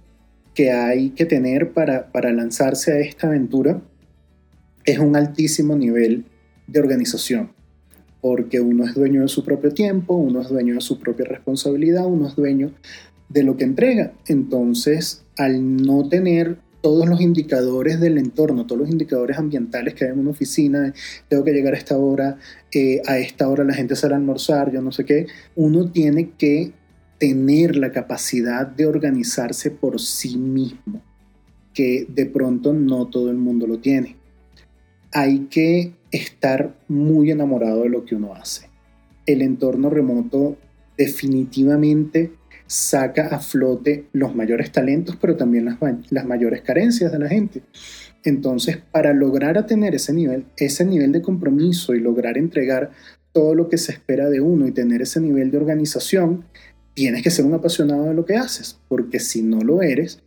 que 0.54 0.72
hay 0.72 1.10
que 1.10 1.26
tener 1.26 1.74
para, 1.74 2.10
para 2.14 2.32
lanzarse 2.32 2.94
a 2.94 3.00
esta 3.00 3.28
aventura 3.28 3.82
es 4.86 5.00
un 5.00 5.18
altísimo 5.18 5.76
nivel 5.76 6.24
de 6.68 6.80
organización, 6.80 7.52
porque 8.22 8.62
uno 8.62 8.86
es 8.86 8.94
dueño 8.96 9.24
de 9.24 9.28
su 9.28 9.44
propio 9.44 9.74
tiempo, 9.74 10.14
uno 10.14 10.40
es 10.40 10.48
dueño 10.48 10.76
de 10.76 10.82
su 10.82 11.00
propia 11.00 11.26
responsabilidad, 11.26 12.06
uno 12.06 12.30
es 12.30 12.38
dueño 12.38 12.72
de 13.28 13.44
lo 13.44 13.58
que 13.58 13.66
entrega. 13.66 14.14
Entonces, 14.28 15.26
al 15.36 15.76
no 15.76 16.08
tener 16.08 16.58
todos 16.88 17.06
los 17.06 17.20
indicadores 17.20 18.00
del 18.00 18.18
entorno, 18.18 18.66
todos 18.66 18.80
los 18.80 18.90
indicadores 18.90 19.38
ambientales 19.38 19.94
que 19.94 20.06
hay 20.06 20.12
en 20.12 20.20
una 20.20 20.30
oficina, 20.30 20.94
tengo 21.28 21.44
que 21.44 21.52
llegar 21.52 21.74
a 21.74 21.78
esta 21.78 21.98
hora, 21.98 22.38
eh, 22.72 23.02
a 23.06 23.18
esta 23.18 23.50
hora 23.50 23.66
la 23.66 23.74
gente 23.74 23.98
sale 23.98 24.14
a 24.14 24.18
almorzar, 24.18 24.72
yo 24.72 24.82
no 24.82 24.94
sé 24.94 25.04
qué, 25.04 25.28
uno 25.58 25.92
tiene 25.92 26.30
que 26.38 26.72
tener 27.18 27.76
la 27.76 27.92
capacidad 27.92 28.66
de 28.66 28.86
organizarse 28.86 29.70
por 29.70 30.00
sí 30.00 30.38
mismo, 30.38 31.02
que 31.74 32.08
de 32.08 32.26
pronto 32.26 32.72
no 32.72 33.08
todo 33.08 33.32
el 33.32 33.38
mundo 33.38 33.68
lo 33.68 33.80
tiene. 33.80 34.16
Hay 35.12 35.48
que 35.50 35.92
estar 36.12 36.74
muy 36.88 37.32
enamorado 37.32 37.84
de 37.84 37.90
lo 37.90 38.06
que 38.06 38.16
uno 38.16 38.34
hace. 38.34 38.70
El 39.26 39.42
entorno 39.42 39.90
remoto 39.90 40.56
definitivamente 40.98 42.32
saca 42.68 43.28
a 43.28 43.40
flote 43.40 44.06
los 44.14 44.36
mayores 44.36 44.72
talentos, 44.72 45.16
pero 45.20 45.36
también 45.36 45.66
las, 45.66 45.78
las 46.10 46.26
mayores 46.26 46.62
carencias 46.62 47.12
de 47.12 47.20
la 47.20 47.30
gente. 47.30 47.64
Entonces, 48.24 48.78
para 48.92 49.14
lograr 49.14 49.66
tener 49.66 49.96
ese 49.96 50.14
nivel, 50.14 50.46
ese 50.58 50.86
nivel 50.86 51.12
de 51.12 51.22
compromiso 51.22 51.96
y 51.96 52.00
lograr 52.00 52.38
entregar 52.38 52.92
todo 53.32 53.56
lo 53.56 53.70
que 53.70 53.78
se 53.78 53.92
espera 53.92 54.30
de 54.30 54.42
uno 54.42 54.68
y 54.68 54.72
tener 54.72 55.02
ese 55.02 55.22
nivel 55.22 55.52
de 55.52 55.58
organización, 55.58 56.44
tienes 56.94 57.22
que 57.22 57.30
ser 57.30 57.46
un 57.46 57.54
apasionado 57.54 58.06
de 58.06 58.16
lo 58.16 58.26
que 58.26 58.36
haces, 58.36 58.80
porque 58.88 59.20
si 59.20 59.44
no 59.44 59.62
lo 59.62 59.82
eres, 59.82 60.24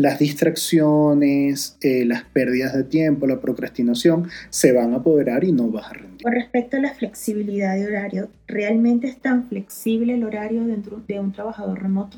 las 0.00 0.18
distracciones, 0.18 1.76
eh, 1.82 2.06
las 2.06 2.24
pérdidas 2.24 2.74
de 2.74 2.84
tiempo, 2.84 3.26
la 3.26 3.38
procrastinación 3.38 4.30
se 4.48 4.72
van 4.72 4.94
a 4.94 4.96
apoderar 4.96 5.44
y 5.44 5.52
no 5.52 5.68
vas 5.68 5.90
a 5.90 5.92
rendir. 5.92 6.22
Con 6.22 6.32
respecto 6.32 6.78
a 6.78 6.80
la 6.80 6.94
flexibilidad 6.94 7.76
de 7.76 7.86
horario, 7.86 8.30
¿realmente 8.46 9.08
es 9.08 9.18
tan 9.18 9.46
flexible 9.46 10.14
el 10.14 10.24
horario 10.24 10.64
dentro 10.64 11.02
de 11.06 11.20
un 11.20 11.32
trabajador 11.32 11.82
remoto? 11.82 12.16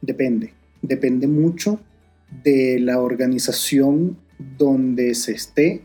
Depende, 0.00 0.52
depende 0.80 1.26
mucho 1.26 1.80
de 2.44 2.78
la 2.78 3.00
organización 3.00 4.16
donde 4.56 5.16
se 5.16 5.32
esté 5.32 5.82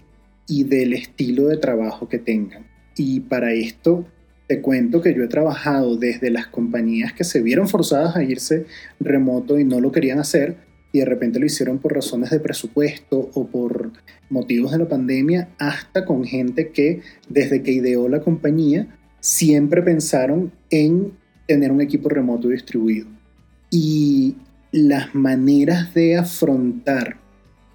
y 0.47 0.65
del 0.65 0.93
estilo 0.93 1.47
de 1.47 1.57
trabajo 1.57 2.07
que 2.07 2.19
tengan. 2.19 2.67
Y 2.95 3.21
para 3.21 3.53
esto 3.53 4.05
te 4.45 4.61
cuento 4.61 5.01
que 5.01 5.15
yo 5.15 5.23
he 5.23 5.27
trabajado 5.27 5.97
desde 5.97 6.29
las 6.29 6.45
compañías 6.45 7.13
que 7.13 7.23
se 7.23 7.41
vieron 7.41 7.67
forzadas 7.67 8.15
a 8.15 8.23
irse 8.23 8.67
remoto 8.99 9.57
y 9.57 9.63
no 9.63 9.79
lo 9.79 9.91
querían 9.91 10.19
hacer, 10.19 10.68
y 10.91 10.99
de 10.99 11.05
repente 11.05 11.39
lo 11.39 11.45
hicieron 11.45 11.79
por 11.79 11.93
razones 11.93 12.29
de 12.29 12.39
presupuesto 12.39 13.29
o 13.33 13.47
por 13.47 13.91
motivos 14.29 14.71
de 14.71 14.79
la 14.79 14.87
pandemia, 14.87 15.49
hasta 15.59 16.05
con 16.05 16.23
gente 16.23 16.69
que 16.69 17.01
desde 17.27 17.61
que 17.61 17.71
ideó 17.71 18.09
la 18.09 18.21
compañía 18.21 18.87
siempre 19.19 19.81
pensaron 19.81 20.51
en 20.69 21.13
tener 21.47 21.71
un 21.71 21.81
equipo 21.81 22.09
remoto 22.09 22.49
distribuido. 22.49 23.07
Y 23.69 24.35
las 24.71 25.13
maneras 25.13 25.93
de 25.93 26.17
afrontar 26.17 27.17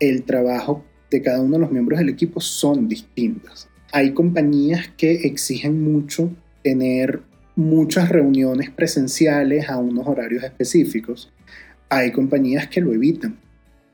el 0.00 0.24
trabajo 0.24 0.84
de 1.10 1.22
cada 1.22 1.40
uno 1.40 1.54
de 1.54 1.60
los 1.60 1.70
miembros 1.70 1.98
del 1.98 2.08
equipo 2.08 2.40
son 2.40 2.88
distintas. 2.88 3.68
Hay 3.92 4.12
compañías 4.12 4.88
que 4.96 5.12
exigen 5.26 5.82
mucho 5.82 6.30
tener 6.62 7.22
muchas 7.56 8.08
reuniones 8.08 8.70
presenciales 8.70 9.68
a 9.68 9.78
unos 9.78 10.08
horarios 10.08 10.42
específicos 10.42 11.32
hay 11.88 12.12
compañías 12.12 12.68
que 12.68 12.80
lo 12.80 12.92
evitan. 12.92 13.38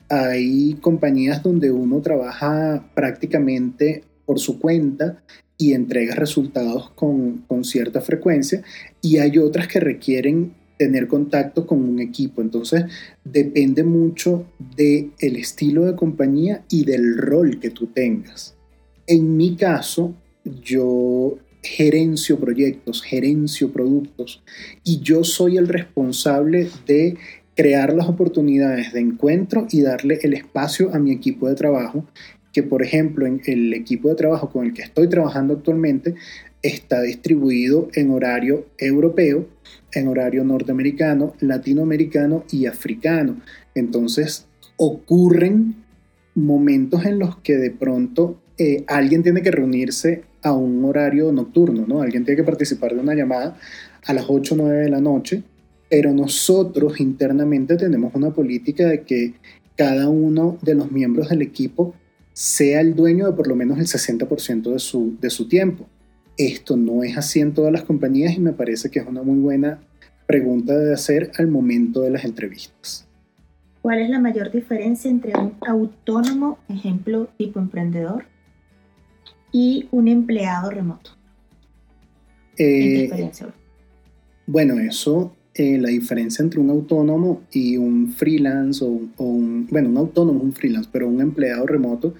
Hay 0.09 0.75
compañías 0.80 1.42
donde 1.42 1.70
uno 1.70 2.00
trabaja 2.00 2.85
prácticamente 2.94 4.04
por 4.25 4.38
su 4.38 4.59
cuenta 4.59 5.23
y 5.56 5.75
entrega 5.75 6.14
resultados 6.14 6.90
con, 6.90 7.44
cierta 7.62 8.00
frecuencia 8.00 8.62
y 9.02 9.18
hay 9.18 9.37
otras 9.38 9.68
que 9.68 9.78
requieren 9.78 10.54
tener 10.78 11.06
contacto 11.06 11.66
con 11.66 11.85
un 11.85 12.00
equipo. 12.00 12.40
Entonces, 12.40 12.85
depende 13.23 13.85
mucho 13.85 14.47
del 14.75 15.12
el 15.20 15.37
estilo 15.37 15.85
de 15.85 15.94
compañía 15.94 16.64
y 16.70 16.85
del 16.85 17.18
rol 17.18 17.61
que 17.61 17.70
tú 17.70 17.88
tengas. 17.88 18.56
En 19.06 19.37
mi 19.37 19.54
caso, 19.56 20.14
yo 20.64 21.37
gerencio 21.62 22.40
proyectos, 22.40 23.02
gerencio 23.02 23.70
productos 23.70 24.42
y 24.82 25.00
yo 25.00 25.25
soy 25.25 25.59
el 25.59 25.68
responsable 25.68 26.68
de 26.87 27.18
crear 27.57 27.92
las 27.95 28.09
oportunidades 28.09 28.92
de 28.92 29.00
encuentro 29.00 29.66
y 29.71 29.83
darle 29.83 30.19
el 30.23 30.35
espacio 30.35 30.95
a 30.95 30.99
mi 30.99 31.12
equipo 31.12 31.49
de 31.49 31.54
trabajo, 31.54 32.07
que 32.52 32.62
por 32.62 32.83
ejemplo 32.83 33.26
en 33.26 33.40
el 33.47 33.75
equipo 33.75 34.09
de 34.09 34.14
trabajo 34.14 34.50
con 34.50 34.66
el 34.66 34.73
que 34.73 34.83
estoy 34.83 35.09
trabajando 35.09 35.54
actualmente 35.54 36.14
está 36.62 37.00
distribuido 37.02 37.88
en 37.95 38.11
horario 38.11 38.66
europeo, 38.78 39.47
en 39.92 40.09
horario 40.09 40.45
norteamericano, 40.45 41.35
latinoamericano 41.40 42.45
y 42.50 42.66
africano. 42.66 43.40
Entonces 43.75 44.47
ocurren 44.76 45.76
momentos 46.35 47.04
en 47.04 47.19
los 47.19 47.37
que 47.38 47.57
de 47.57 47.71
pronto 47.71 48.40
eh, 48.59 48.85
alguien 48.88 49.23
tiene 49.23 49.42
que 49.42 49.50
reunirse 49.50 50.23
a 50.42 50.52
un 50.52 50.85
horario 50.85 51.33
nocturno, 51.33 51.87
¿no? 51.87 52.02
Alguien 52.02 52.25
tiene 52.25 52.37
que 52.37 52.45
participar 52.45 52.95
de 52.95 53.00
una 53.00 53.14
llamada 53.14 53.57
a 54.07 54.12
las 54.12 54.26
8 54.28 54.54
o 54.54 54.59
9 54.59 54.78
de 54.78 54.88
la 54.88 55.00
noche 55.00 55.42
pero 55.90 56.14
nosotros 56.14 57.00
internamente 57.00 57.76
tenemos 57.76 58.14
una 58.14 58.30
política 58.30 58.87
de 58.87 59.02
que 59.02 59.35
cada 59.76 60.09
uno 60.09 60.56
de 60.62 60.76
los 60.76 60.92
miembros 60.92 61.28
del 61.28 61.42
equipo 61.42 61.94
sea 62.32 62.80
el 62.80 62.94
dueño 62.94 63.26
de 63.26 63.32
por 63.32 63.49
lo 63.49 63.56
menos 63.56 63.78
el 63.78 63.87
60% 63.87 64.73
de 64.73 64.78
su, 64.78 65.16
de 65.20 65.28
su 65.30 65.49
tiempo. 65.49 65.87
Esto 66.38 66.76
no 66.76 67.02
es 67.02 67.18
así 67.18 67.40
en 67.40 67.52
todas 67.52 67.73
las 67.73 67.82
compañías 67.82 68.35
y 68.37 68.40
me 68.40 68.52
parece 68.52 68.88
que 68.88 69.00
es 69.00 69.06
una 69.06 69.23
muy 69.23 69.40
buena 69.40 69.80
pregunta 70.26 70.76
de 70.76 70.94
hacer 70.94 71.32
al 71.38 71.49
momento 71.49 72.02
de 72.02 72.11
las 72.11 72.25
entrevistas. 72.25 73.09
¿Cuál 73.82 74.00
es 74.00 74.11
la 74.11 74.20
mayor 74.20 74.52
diferencia 74.52 75.11
entre 75.11 75.32
un 75.37 75.54
autónomo, 75.66 76.59
ejemplo 76.68 77.28
tipo 77.37 77.59
emprendedor, 77.59 78.26
y 79.50 79.88
un 79.90 80.06
empleado 80.06 80.70
remoto? 80.70 81.11
Eh, 82.56 83.11
bueno, 84.47 84.78
eso 84.78 85.35
eh, 85.61 85.76
la 85.76 85.90
diferencia 85.90 86.43
entre 86.43 86.59
un 86.59 86.71
autónomo 86.71 87.43
y 87.52 87.76
un 87.76 88.12
freelance 88.12 88.83
o, 88.83 88.99
un, 89.19 89.67
bueno, 89.71 89.90
un 89.90 89.99
autónomo, 89.99 90.40
un 90.40 90.55
freelance, 90.55 90.88
pero 90.90 91.07
un 91.07 91.21
empleado 91.21 91.67
remoto 91.67 92.14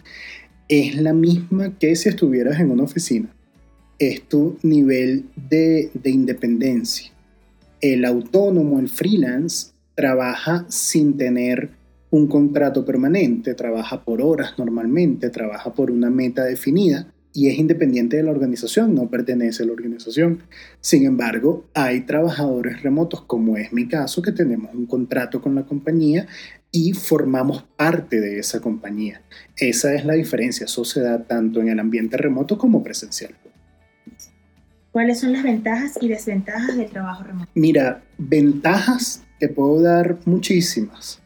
es 0.69 1.01
la 1.01 1.15
misma 1.15 1.79
que 1.79 1.97
si 1.97 2.11
estuvieras 2.11 2.61
en 2.61 2.71
una 2.71 2.83
oficina. 2.83 3.35
Es 3.99 4.29
tu 4.29 4.59
nivel 4.63 5.25
de, 5.49 5.91
de 5.95 6.11
independencia. 6.11 7.13
El 7.81 8.05
autónomo, 8.05 8.79
el 8.79 8.91
freelance, 8.91 9.73
trabaja 9.95 10.67
sin 10.69 11.17
tener 11.17 11.71
un 12.11 12.27
contrato 12.27 12.85
permanente, 12.85 13.55
trabaja 13.55 14.05
por 14.05 14.21
horas 14.21 14.59
normalmente, 14.59 15.31
trabaja 15.31 15.73
por 15.73 15.91
una 15.91 16.11
meta 16.11 16.45
definida 16.45 17.11
y 17.33 17.49
es 17.49 17.59
independiente 17.59 18.17
de 18.17 18.23
la 18.23 18.33
organización, 18.33 18.95
no 18.95 19.09
pertenece 19.09 19.63
a 19.63 19.67
la 19.67 19.73
organización. 19.73 20.43
Sin 20.81 21.05
embargo, 21.05 21.65
hay 21.75 22.01
trabajadores 22.01 22.83
remotos, 22.83 23.23
como 23.23 23.57
es 23.57 23.73
mi 23.73 23.87
caso, 23.87 24.21
que 24.23 24.33
tenemos 24.33 24.75
un 24.75 24.87
contrato 24.87 25.41
con 25.41 25.55
la 25.55 25.65
compañía 25.65 26.27
y 26.73 26.93
formamos 26.93 27.63
parte 27.77 28.21
de 28.21 28.39
esa 28.39 28.61
compañía. 28.61 29.23
Esa 29.57 29.95
es 29.95 30.05
la 30.05 30.15
diferencia, 30.15 30.65
eso 30.65 30.85
se 30.85 31.01
da 31.01 31.23
tanto 31.25 31.61
en 31.61 31.69
el 31.69 31.79
ambiente 31.79 32.17
remoto 32.17 32.59
como 32.59 32.83
presencial. 32.83 33.35
¿Cuáles 34.93 35.21
son 35.21 35.33
las 35.33 35.45
ventajas 35.45 35.99
y 36.01 36.09
desventajas 36.09 36.77
del 36.77 36.91
trabajo 36.91 37.23
remoto? 37.23 37.51
Mira, 37.55 38.03
ventajas 38.19 39.23
te 39.39 39.49
puedo 39.49 39.81
dar 39.81 40.19
muchísimas. 40.25 41.23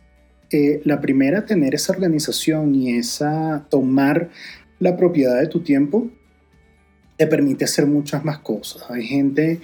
Eh, 0.50 0.82
la 0.84 1.00
primera, 1.00 1.46
tener 1.46 1.74
esa 1.74 1.92
organización 1.92 2.74
y 2.74 2.96
esa 2.96 3.66
tomar 3.70 4.30
la 4.84 4.98
propiedad 4.98 5.40
de 5.40 5.46
tu 5.46 5.60
tiempo 5.60 6.10
te 7.16 7.26
permite 7.26 7.64
hacer 7.64 7.86
muchas 7.86 8.22
más 8.22 8.40
cosas. 8.40 8.84
Hay 8.90 9.06
gente 9.06 9.60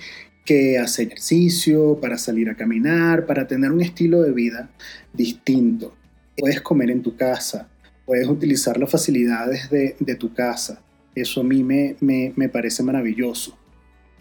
que 0.46 0.78
hace 0.78 1.02
ejercicio 1.02 1.98
para 2.00 2.16
salir 2.16 2.48
a 2.48 2.56
caminar, 2.56 3.26
para 3.26 3.46
tener 3.46 3.70
un 3.70 3.82
estilo 3.82 4.22
de 4.22 4.32
vida 4.32 4.70
distinto. 5.12 5.94
Puedes 6.38 6.62
comer 6.62 6.90
en 6.90 7.02
tu 7.02 7.16
casa, 7.16 7.68
puedes 8.06 8.28
utilizar 8.28 8.78
las 8.78 8.90
facilidades 8.90 9.68
de, 9.68 10.14
tu 10.18 10.32
casa. 10.32 10.80
Eso 11.14 11.42
a 11.42 11.44
mí 11.44 11.62
me, 11.64 11.96
me, 12.00 12.48
parece 12.48 12.82
maravilloso. 12.82 13.58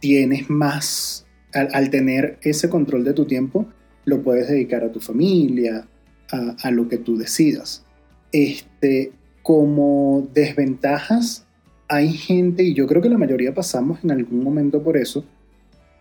Tienes 0.02 0.50
más, 0.50 1.26
al, 1.54 1.90
tener 1.90 2.40
ese 2.42 2.68
control 2.68 3.06
de 3.06 3.14
tu 3.14 3.26
tiempo, 3.26 3.70
lo 4.04 4.22
puedes 4.22 4.50
dedicar 4.50 4.84
a 4.84 4.92
tu 4.92 5.00
familia, 5.00 5.88
a, 6.30 6.58
a 6.62 6.72
lo 6.72 6.90
que 6.90 6.98
tú 6.98 7.18
decidas. 7.18 7.86
Este, 8.34 9.14
como 9.44 10.28
desventajas, 10.34 11.46
hay 11.88 12.14
gente, 12.14 12.64
y 12.64 12.74
yo 12.74 12.88
creo 12.88 13.02
que 13.02 13.10
la 13.10 13.18
mayoría 13.18 13.54
pasamos 13.54 14.04
en 14.04 14.12
algún 14.12 14.44
momento 14.44 14.84
por 14.84 14.96
eso, 14.96 15.26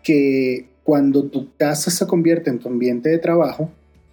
que 0.03 0.69
cuando 0.85 1.25
tu 1.25 1.55
casa 1.57 1.91
se 1.91 2.07
convierte 2.07 2.51
en 2.51 2.59
tu 2.59 2.69
ambiente 2.69 3.09
de 3.09 3.19
trabajo, 3.19 3.71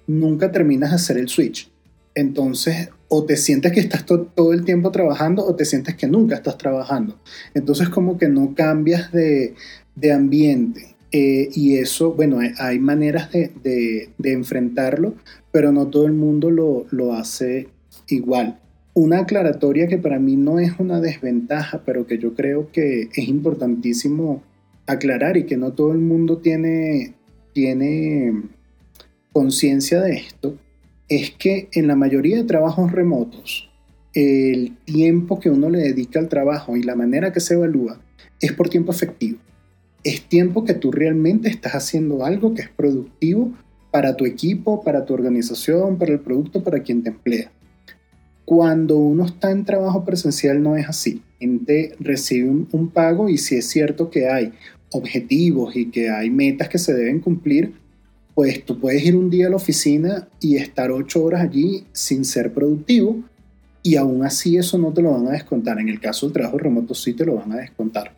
nunca 0.08 0.52
terminas 0.52 0.92
de 0.92 0.96
hacer 0.96 1.18
el 1.18 1.30
switch. 1.30 1.72
Entonces, 2.16 2.90
o 3.08 3.26
te 3.26 3.36
sientes 3.38 3.72
que 3.74 3.82
estás 3.82 4.06
todo 4.06 4.54
el 4.54 4.64
tiempo 4.64 4.92
trabajando 4.92 5.46
o 5.46 5.56
te 5.56 5.66
sientes 5.66 5.96
que 5.96 6.08
nunca 6.08 6.36
estás 6.36 6.58
trabajando. 6.58 7.20
Entonces, 7.54 7.90
como 7.90 8.18
que 8.18 8.30
no 8.30 8.56
cambias 8.56 9.12
de, 9.12 9.56
ambiente. 10.14 10.96
Eh, 11.12 11.50
y 11.54 11.78
eso, 11.78 12.14
bueno, 12.14 12.40
hay 12.58 12.80
maneras 12.80 13.32
de, 13.32 14.10
enfrentarlo, 14.24 15.16
pero 15.52 15.72
no 15.72 15.88
todo 15.88 16.06
el 16.06 16.14
mundo 16.14 16.52
lo, 16.52 16.86
lo 16.92 17.14
hace 17.14 17.68
igual. 18.08 18.60
Una 18.98 19.20
aclaratoria 19.20 19.88
que 19.88 19.98
para 19.98 20.20
mí 20.20 20.38
no 20.38 20.58
es 20.58 20.80
una 20.80 21.02
desventaja, 21.02 21.82
pero 21.86 22.08
que 22.08 22.18
yo 22.18 22.34
creo 22.34 22.72
que 22.72 23.10
es 23.14 23.28
importantísimo 23.28 24.42
aclarar 24.88 25.36
y 25.36 25.44
que 25.44 25.58
no 25.58 25.74
todo 25.74 25.92
el 25.92 25.98
mundo 25.98 26.38
tiene, 26.38 27.14
tiene 27.52 28.42
conciencia 29.34 30.00
de 30.00 30.14
esto, 30.14 30.58
es 31.10 31.32
que 31.32 31.68
en 31.74 31.88
la 31.88 31.98
mayoría 31.98 32.38
de 32.38 32.46
trabajos 32.46 32.94
remotos, 32.94 33.70
el 34.14 34.78
tiempo 34.86 35.42
que 35.42 35.50
uno 35.50 35.70
le 35.70 35.80
dedica 35.80 36.22
al 36.22 36.30
trabajo 36.30 36.78
y 36.78 36.84
la 36.84 36.96
manera 36.96 37.34
que 37.34 37.42
se 37.42 37.56
evalúa 37.56 38.00
es 38.40 38.54
por 38.54 38.70
tiempo 38.70 38.94
efectivo. 38.94 39.40
Es 40.06 40.22
tiempo 40.22 40.64
que 40.64 40.74
tú 40.74 40.94
realmente 40.94 41.50
estás 41.50 41.76
haciendo 41.76 42.24
algo 42.24 42.54
que 42.54 42.62
es 42.62 42.70
productivo 42.70 43.52
para 43.92 44.16
tu 44.16 44.26
equipo, 44.26 44.86
para 44.86 45.04
tu 45.04 45.14
organización, 45.14 45.98
para 45.98 46.14
el 46.14 46.22
producto, 46.22 46.64
para 46.64 46.80
quien 46.80 47.04
te 47.04 47.10
emplea. 47.10 47.52
Cuando 48.46 48.98
uno 48.98 49.26
está 49.26 49.52
en 49.52 49.66
trabajo 49.66 50.06
presencial 50.06 50.62
no 50.62 50.78
es 50.78 50.88
así. 50.88 51.22
Gente 51.40 51.96
recibe 52.00 52.50
un, 52.50 52.90
pago 52.90 53.28
y 53.28 53.38
si 53.38 53.56
es 53.56 53.68
cierto 53.68 54.10
que 54.10 54.28
hay 54.30 54.54
objetivos 54.92 55.76
y 55.76 55.90
que 55.90 56.10
hay 56.10 56.30
metas 56.30 56.70
que 56.70 56.78
se 56.78 56.94
deben 56.94 57.20
cumplir, 57.20 57.74
pues 58.36 58.64
tú 58.64 58.80
puedes 58.80 59.04
ir 59.04 59.16
un 59.16 59.30
día 59.30 59.48
a 59.48 59.50
la 59.50 59.56
oficina 59.56 60.28
y 60.40 60.58
estar 60.58 60.92
ocho 60.92 61.24
horas 61.24 61.42
allí 61.42 61.86
sin 61.92 62.24
ser 62.24 62.54
productivo 62.54 63.24
y 63.82 63.96
aún 63.96 64.24
así 64.24 64.58
eso 64.58 64.78
no 64.78 64.94
te 64.94 65.02
lo 65.02 65.12
van 65.12 65.28
a 65.28 65.32
descontar. 65.32 65.80
En 65.80 65.90
el 65.90 66.00
caso 66.00 66.26
del 66.28 66.34
trabajo 66.34 66.58
remoto 66.58 66.94
sí 66.94 67.14
te 67.14 67.26
lo 67.26 67.36
van 67.36 67.52
a 67.52 67.58
descontar. 67.58 68.16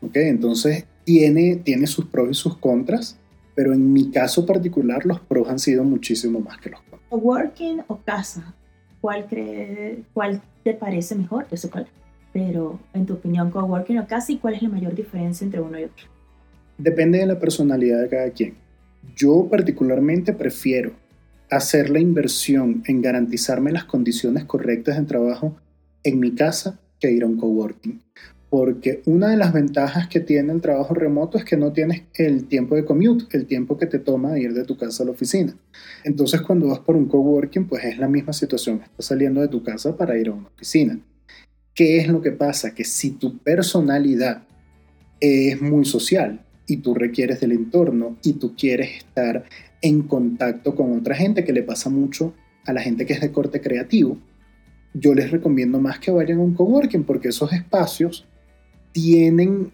¿Ok? 0.00 0.16
Entonces 0.16 0.86
tiene, 1.04 1.56
tiene 1.56 1.86
sus 1.86 2.06
pros 2.06 2.28
y 2.30 2.34
sus 2.34 2.56
contras, 2.58 3.18
pero 3.54 3.72
en 3.72 3.92
mi 3.92 4.10
caso 4.10 4.46
particular 4.46 5.04
los 5.04 5.20
pros 5.20 5.48
han 5.48 5.58
sido 5.58 5.84
muchísimo 5.84 6.40
más 6.40 6.58
que 6.58 6.70
los 6.70 6.80
contras. 6.80 7.10
¿Working 7.10 7.82
o 7.88 7.98
casa? 7.98 8.54
¿Cuál, 9.04 9.26
cree, 9.26 9.98
cuál 10.14 10.40
te 10.62 10.72
parece 10.72 11.14
mejor? 11.14 11.46
Yo 11.50 11.58
sé 11.58 11.68
cuál. 11.68 11.86
Pero 12.32 12.80
en 12.94 13.04
tu 13.04 13.12
opinión, 13.12 13.50
coworking 13.50 13.98
o 13.98 14.06
casi, 14.06 14.38
¿cuál 14.38 14.54
es 14.54 14.62
la 14.62 14.70
mayor 14.70 14.94
diferencia 14.94 15.44
entre 15.44 15.60
uno 15.60 15.78
y 15.78 15.84
otro? 15.84 16.06
Depende 16.78 17.18
de 17.18 17.26
la 17.26 17.38
personalidad 17.38 18.00
de 18.00 18.08
cada 18.08 18.30
quien. 18.30 18.54
Yo 19.14 19.46
particularmente 19.50 20.32
prefiero 20.32 20.92
hacer 21.50 21.90
la 21.90 22.00
inversión 22.00 22.82
en 22.86 23.02
garantizarme 23.02 23.72
las 23.72 23.84
condiciones 23.84 24.46
correctas 24.46 24.96
de 24.96 25.04
trabajo 25.04 25.54
en 26.02 26.18
mi 26.18 26.34
casa 26.34 26.80
que 26.98 27.12
ir 27.12 27.24
a 27.24 27.26
un 27.26 27.36
coworking 27.36 28.00
porque 28.56 29.02
una 29.06 29.30
de 29.30 29.36
las 29.36 29.52
ventajas 29.52 30.06
que 30.06 30.20
tiene 30.20 30.52
el 30.52 30.60
trabajo 30.60 30.94
remoto 30.94 31.36
es 31.36 31.44
que 31.44 31.56
no 31.56 31.72
tienes 31.72 32.04
el 32.14 32.46
tiempo 32.46 32.76
de 32.76 32.84
commute, 32.84 33.36
el 33.36 33.46
tiempo 33.46 33.76
que 33.76 33.86
te 33.86 33.98
toma 33.98 34.38
ir 34.38 34.54
de 34.54 34.62
tu 34.62 34.76
casa 34.76 35.02
a 35.02 35.06
la 35.06 35.10
oficina. 35.10 35.56
Entonces 36.04 36.40
cuando 36.40 36.68
vas 36.68 36.78
por 36.78 36.94
un 36.94 37.06
coworking, 37.06 37.66
pues 37.66 37.82
es 37.82 37.98
la 37.98 38.06
misma 38.06 38.32
situación, 38.32 38.80
estás 38.84 39.06
saliendo 39.06 39.40
de 39.40 39.48
tu 39.48 39.64
casa 39.64 39.96
para 39.96 40.16
ir 40.16 40.28
a 40.28 40.34
una 40.34 40.46
oficina. 40.46 41.00
¿Qué 41.74 41.98
es 41.98 42.06
lo 42.06 42.22
que 42.22 42.30
pasa? 42.30 42.76
Que 42.76 42.84
si 42.84 43.10
tu 43.10 43.38
personalidad 43.38 44.44
es 45.18 45.60
muy 45.60 45.84
social 45.84 46.40
y 46.68 46.76
tú 46.76 46.94
requieres 46.94 47.40
del 47.40 47.50
entorno 47.50 48.18
y 48.22 48.34
tú 48.34 48.54
quieres 48.54 48.98
estar 48.98 49.46
en 49.82 50.02
contacto 50.02 50.76
con 50.76 50.96
otra 50.96 51.16
gente, 51.16 51.42
que 51.42 51.52
le 51.52 51.64
pasa 51.64 51.90
mucho 51.90 52.34
a 52.66 52.72
la 52.72 52.82
gente 52.82 53.04
que 53.04 53.14
es 53.14 53.20
de 53.20 53.32
corte 53.32 53.60
creativo, 53.60 54.16
yo 54.92 55.12
les 55.12 55.32
recomiendo 55.32 55.80
más 55.80 55.98
que 55.98 56.12
vayan 56.12 56.38
a 56.38 56.42
un 56.42 56.54
coworking 56.54 57.02
porque 57.02 57.30
esos 57.30 57.52
espacios 57.52 58.28
tienen 58.94 59.72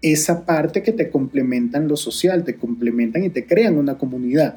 esa 0.00 0.44
parte 0.44 0.82
que 0.82 0.92
te 0.92 1.10
complementan 1.10 1.86
lo 1.86 1.96
social, 1.96 2.42
te 2.42 2.56
complementan 2.56 3.22
y 3.22 3.30
te 3.30 3.46
crean 3.46 3.78
una 3.78 3.98
comunidad. 3.98 4.56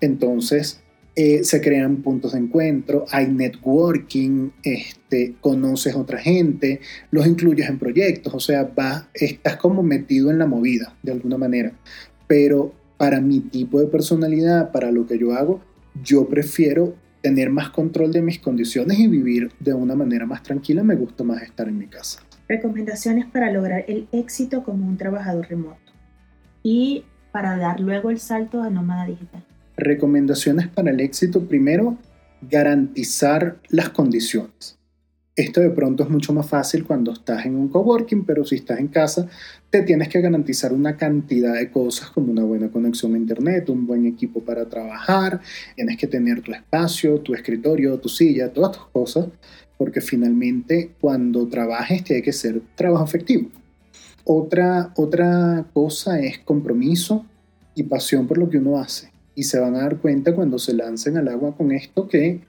Entonces, 0.00 0.80
eh, 1.14 1.44
se 1.44 1.60
crean 1.60 1.98
puntos 2.02 2.32
de 2.32 2.38
encuentro, 2.38 3.04
hay 3.10 3.28
networking, 3.28 4.50
este, 4.62 5.34
conoces 5.40 5.94
otra 5.94 6.18
gente, 6.18 6.80
los 7.10 7.26
incluyes 7.26 7.68
en 7.68 7.78
proyectos, 7.78 8.32
o 8.32 8.40
sea, 8.40 8.72
vas, 8.74 9.06
estás 9.12 9.56
como 9.56 9.82
metido 9.82 10.30
en 10.30 10.38
la 10.38 10.46
movida 10.46 10.96
de 11.02 11.12
alguna 11.12 11.36
manera. 11.36 11.72
Pero 12.26 12.72
para 12.96 13.20
mi 13.20 13.40
tipo 13.40 13.80
de 13.80 13.86
personalidad, 13.86 14.72
para 14.72 14.90
lo 14.90 15.06
que 15.06 15.18
yo 15.18 15.34
hago, 15.34 15.60
yo 16.02 16.26
prefiero 16.28 16.94
tener 17.20 17.50
más 17.50 17.70
control 17.70 18.12
de 18.12 18.22
mis 18.22 18.38
condiciones 18.38 18.98
y 18.98 19.06
vivir 19.06 19.52
de 19.60 19.74
una 19.74 19.94
manera 19.94 20.24
más 20.24 20.42
tranquila. 20.42 20.82
Me 20.82 20.96
gusta 20.96 21.22
más 21.22 21.42
estar 21.42 21.68
en 21.68 21.76
mi 21.76 21.86
casa. 21.86 22.22
Recomendaciones 22.50 23.26
para 23.26 23.52
lograr 23.52 23.84
el 23.86 24.08
éxito 24.10 24.64
como 24.64 24.84
un 24.84 24.96
trabajador 24.96 25.46
remoto 25.48 25.92
y 26.64 27.04
para 27.30 27.56
dar 27.56 27.78
luego 27.78 28.10
el 28.10 28.18
salto 28.18 28.60
a 28.60 28.70
nómada 28.70 29.06
digital. 29.06 29.44
Recomendaciones 29.76 30.66
para 30.66 30.90
el 30.90 30.98
éxito. 30.98 31.46
Primero, 31.46 31.96
garantizar 32.42 33.58
las 33.68 33.90
condiciones. 33.90 34.79
Esto 35.40 35.62
de 35.62 35.70
pronto 35.70 36.02
es 36.02 36.10
mucho 36.10 36.34
más 36.34 36.46
fácil 36.46 36.84
cuando 36.84 37.12
estás 37.12 37.46
en 37.46 37.56
un 37.56 37.68
coworking, 37.68 38.26
pero 38.26 38.44
si 38.44 38.56
estás 38.56 38.78
en 38.78 38.88
casa, 38.88 39.26
te 39.70 39.80
tienes 39.80 40.10
que 40.10 40.20
garantizar 40.20 40.70
una 40.70 40.98
cantidad 40.98 41.54
de 41.54 41.70
cosas 41.70 42.10
como 42.10 42.30
una 42.30 42.44
buena 42.44 42.68
conexión 42.68 43.14
a 43.14 43.16
internet, 43.16 43.70
un 43.70 43.86
buen 43.86 44.04
equipo 44.04 44.40
para 44.40 44.68
trabajar, 44.68 45.40
tienes 45.76 45.96
que 45.96 46.06
tener 46.06 46.42
tu 46.42 46.52
espacio, 46.52 47.20
tu 47.20 47.32
escritorio, 47.32 47.98
tu 47.98 48.10
silla, 48.10 48.52
todas 48.52 48.72
tus 48.72 48.86
cosas 48.88 49.28
porque 49.78 50.02
finalmente 50.02 50.90
cuando 51.00 51.48
trabajes 51.48 52.04
tiene 52.04 52.20
que 52.20 52.34
ser 52.34 52.60
trabajo 52.74 53.06
efectivo. 53.06 53.48
Otra, 54.24 54.92
otra 54.94 55.64
cosa 55.72 56.20
es 56.20 56.38
compromiso 56.40 57.24
y 57.74 57.84
pasión 57.84 58.26
por 58.26 58.36
lo 58.36 58.50
que 58.50 58.58
uno 58.58 58.78
hace. 58.78 59.10
Y 59.34 59.44
se 59.44 59.58
van 59.58 59.76
a 59.76 59.78
dar 59.78 59.96
cuenta 59.96 60.34
cuando 60.34 60.58
se 60.58 60.74
lancen 60.74 61.16
al 61.16 61.28
agua 61.28 61.56
con 61.56 61.72
esto 61.72 62.08
que 62.08 62.42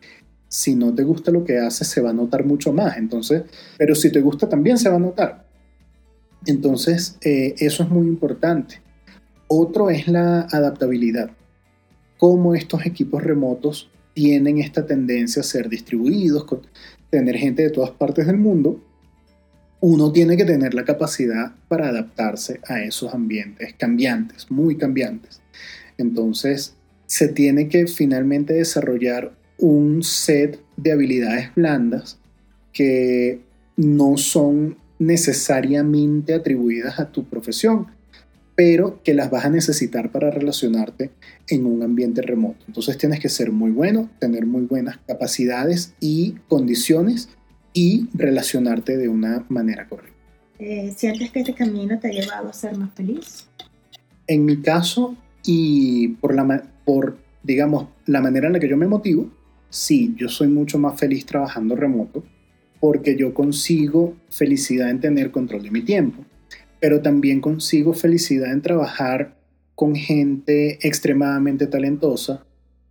si 0.52 0.76
no 0.76 0.94
te 0.94 1.04
gusta 1.04 1.32
lo 1.32 1.46
que 1.46 1.60
haces 1.60 1.88
se 1.88 2.02
va 2.02 2.10
a 2.10 2.14
notar 2.14 2.46
mucho 2.46 2.74
más. 2.74 2.98
Entonces, 2.98 3.44
pero 3.78 3.96
si 3.96 4.12
te 4.12 4.20
gusta 4.20 4.50
también 4.50 4.78
se 4.78 4.90
va 4.90 4.98
a 4.98 5.00
notar. 5.00 5.46
Entonces, 6.46 7.18
eh, 7.22 7.56
eso 7.60 7.84
es 7.84 7.90
muy 7.90 8.06
importante. 8.06 8.82
Otro 9.48 9.90
es 9.90 10.10
la 10.10 10.42
adaptabilidad. 10.42 11.32
Cómo 12.18 12.54
estos 12.54 12.86
equipos 12.86 13.24
remotos 13.24 13.90
tienen 14.14 14.58
esta 14.58 14.86
tendencia 14.86 15.40
a 15.40 15.46
ser 15.46 15.70
distribuidos, 15.70 16.46
tener 17.10 17.38
gente 17.38 17.64
de 17.64 17.70
todas 17.70 17.92
partes 17.92 18.28
del 18.28 18.38
mundo, 18.38 18.84
uno 19.80 20.12
tiene 20.12 20.36
que 20.36 20.44
tener 20.44 20.74
la 20.74 20.84
capacidad 20.84 21.56
para 21.70 21.88
adaptarse 21.88 22.60
a 22.68 22.82
esos 22.82 23.14
ambientes 23.14 23.74
cambiantes, 23.76 24.52
muy 24.52 24.76
cambiantes. 24.76 25.42
Entonces, 25.98 26.76
se 27.06 27.30
tiene 27.30 27.70
que 27.70 27.88
finalmente 27.88 28.54
desarrollar 28.54 29.32
un 29.62 30.04
set 30.04 30.60
de 30.76 30.92
habilidades 30.92 31.54
blandas 31.56 32.20
que 32.74 33.40
no 33.78 34.18
son 34.18 34.78
necesariamente 35.00 36.34
atribuidas 36.34 37.00
a 37.00 37.12
tu 37.12 37.24
profesión, 37.26 37.88
pero 38.56 39.02
que 39.04 39.14
las 39.14 39.32
vas 39.32 39.46
a 39.46 39.50
necesitar 39.50 40.12
para 40.12 40.30
relacionarte 40.30 41.12
en 41.48 41.66
un 41.66 41.84
ambiente 41.84 42.22
remoto. 42.22 42.64
Entonces 42.68 42.98
tienes 42.98 43.20
que 43.20 43.30
ser 43.30 43.52
muy 43.52 43.72
bueno, 43.72 44.10
tener 44.20 44.46
muy 44.46 44.64
buenas 44.64 44.98
capacidades 45.08 45.94
y 46.00 46.36
condiciones 46.48 47.30
y 47.74 48.10
relacionarte 48.14 48.98
de 48.98 49.08
una 49.08 49.46
manera 49.50 49.88
correcta. 49.88 50.12
Eh, 50.60 50.94
¿Sientes 50.96 51.32
que 51.32 51.40
este 51.40 51.56
camino 51.56 51.98
te 52.00 52.10
ha 52.10 52.12
llevado 52.12 52.50
a 52.50 52.54
ser 52.54 52.78
más 52.78 52.94
feliz? 52.94 53.48
En 54.28 54.46
mi 54.46 54.62
caso 54.62 55.16
y 55.44 56.10
por, 56.10 56.36
la, 56.36 56.64
por, 56.86 57.18
digamos, 57.42 57.88
la 58.06 58.22
manera 58.22 58.48
en 58.48 58.54
la 58.54 58.60
que 58.60 58.70
yo 58.70 58.78
me 58.78 58.86
motivo, 58.86 59.30
sí, 59.72 60.14
yo 60.16 60.30
soy 60.30 60.50
mucho 60.50 60.78
más 60.78 61.00
feliz 61.00 61.26
trabajando 61.26 61.76
remoto 61.76 62.24
porque 62.80 63.16
yo 63.16 63.34
consigo 63.34 64.16
felicidad 64.30 64.92
en 64.92 65.00
tener 65.00 65.32
control 65.32 65.64
de 65.64 65.72
mi 65.72 65.82
tiempo 65.82 66.24
pero 66.82 67.02
también 67.02 67.40
consigo 67.40 67.94
felicidad 67.94 68.52
en 68.52 68.62
trabajar 68.62 69.38
con 69.76 69.96
gente 69.96 70.80
extremadamente 70.86 71.68
talentosa 71.68 72.44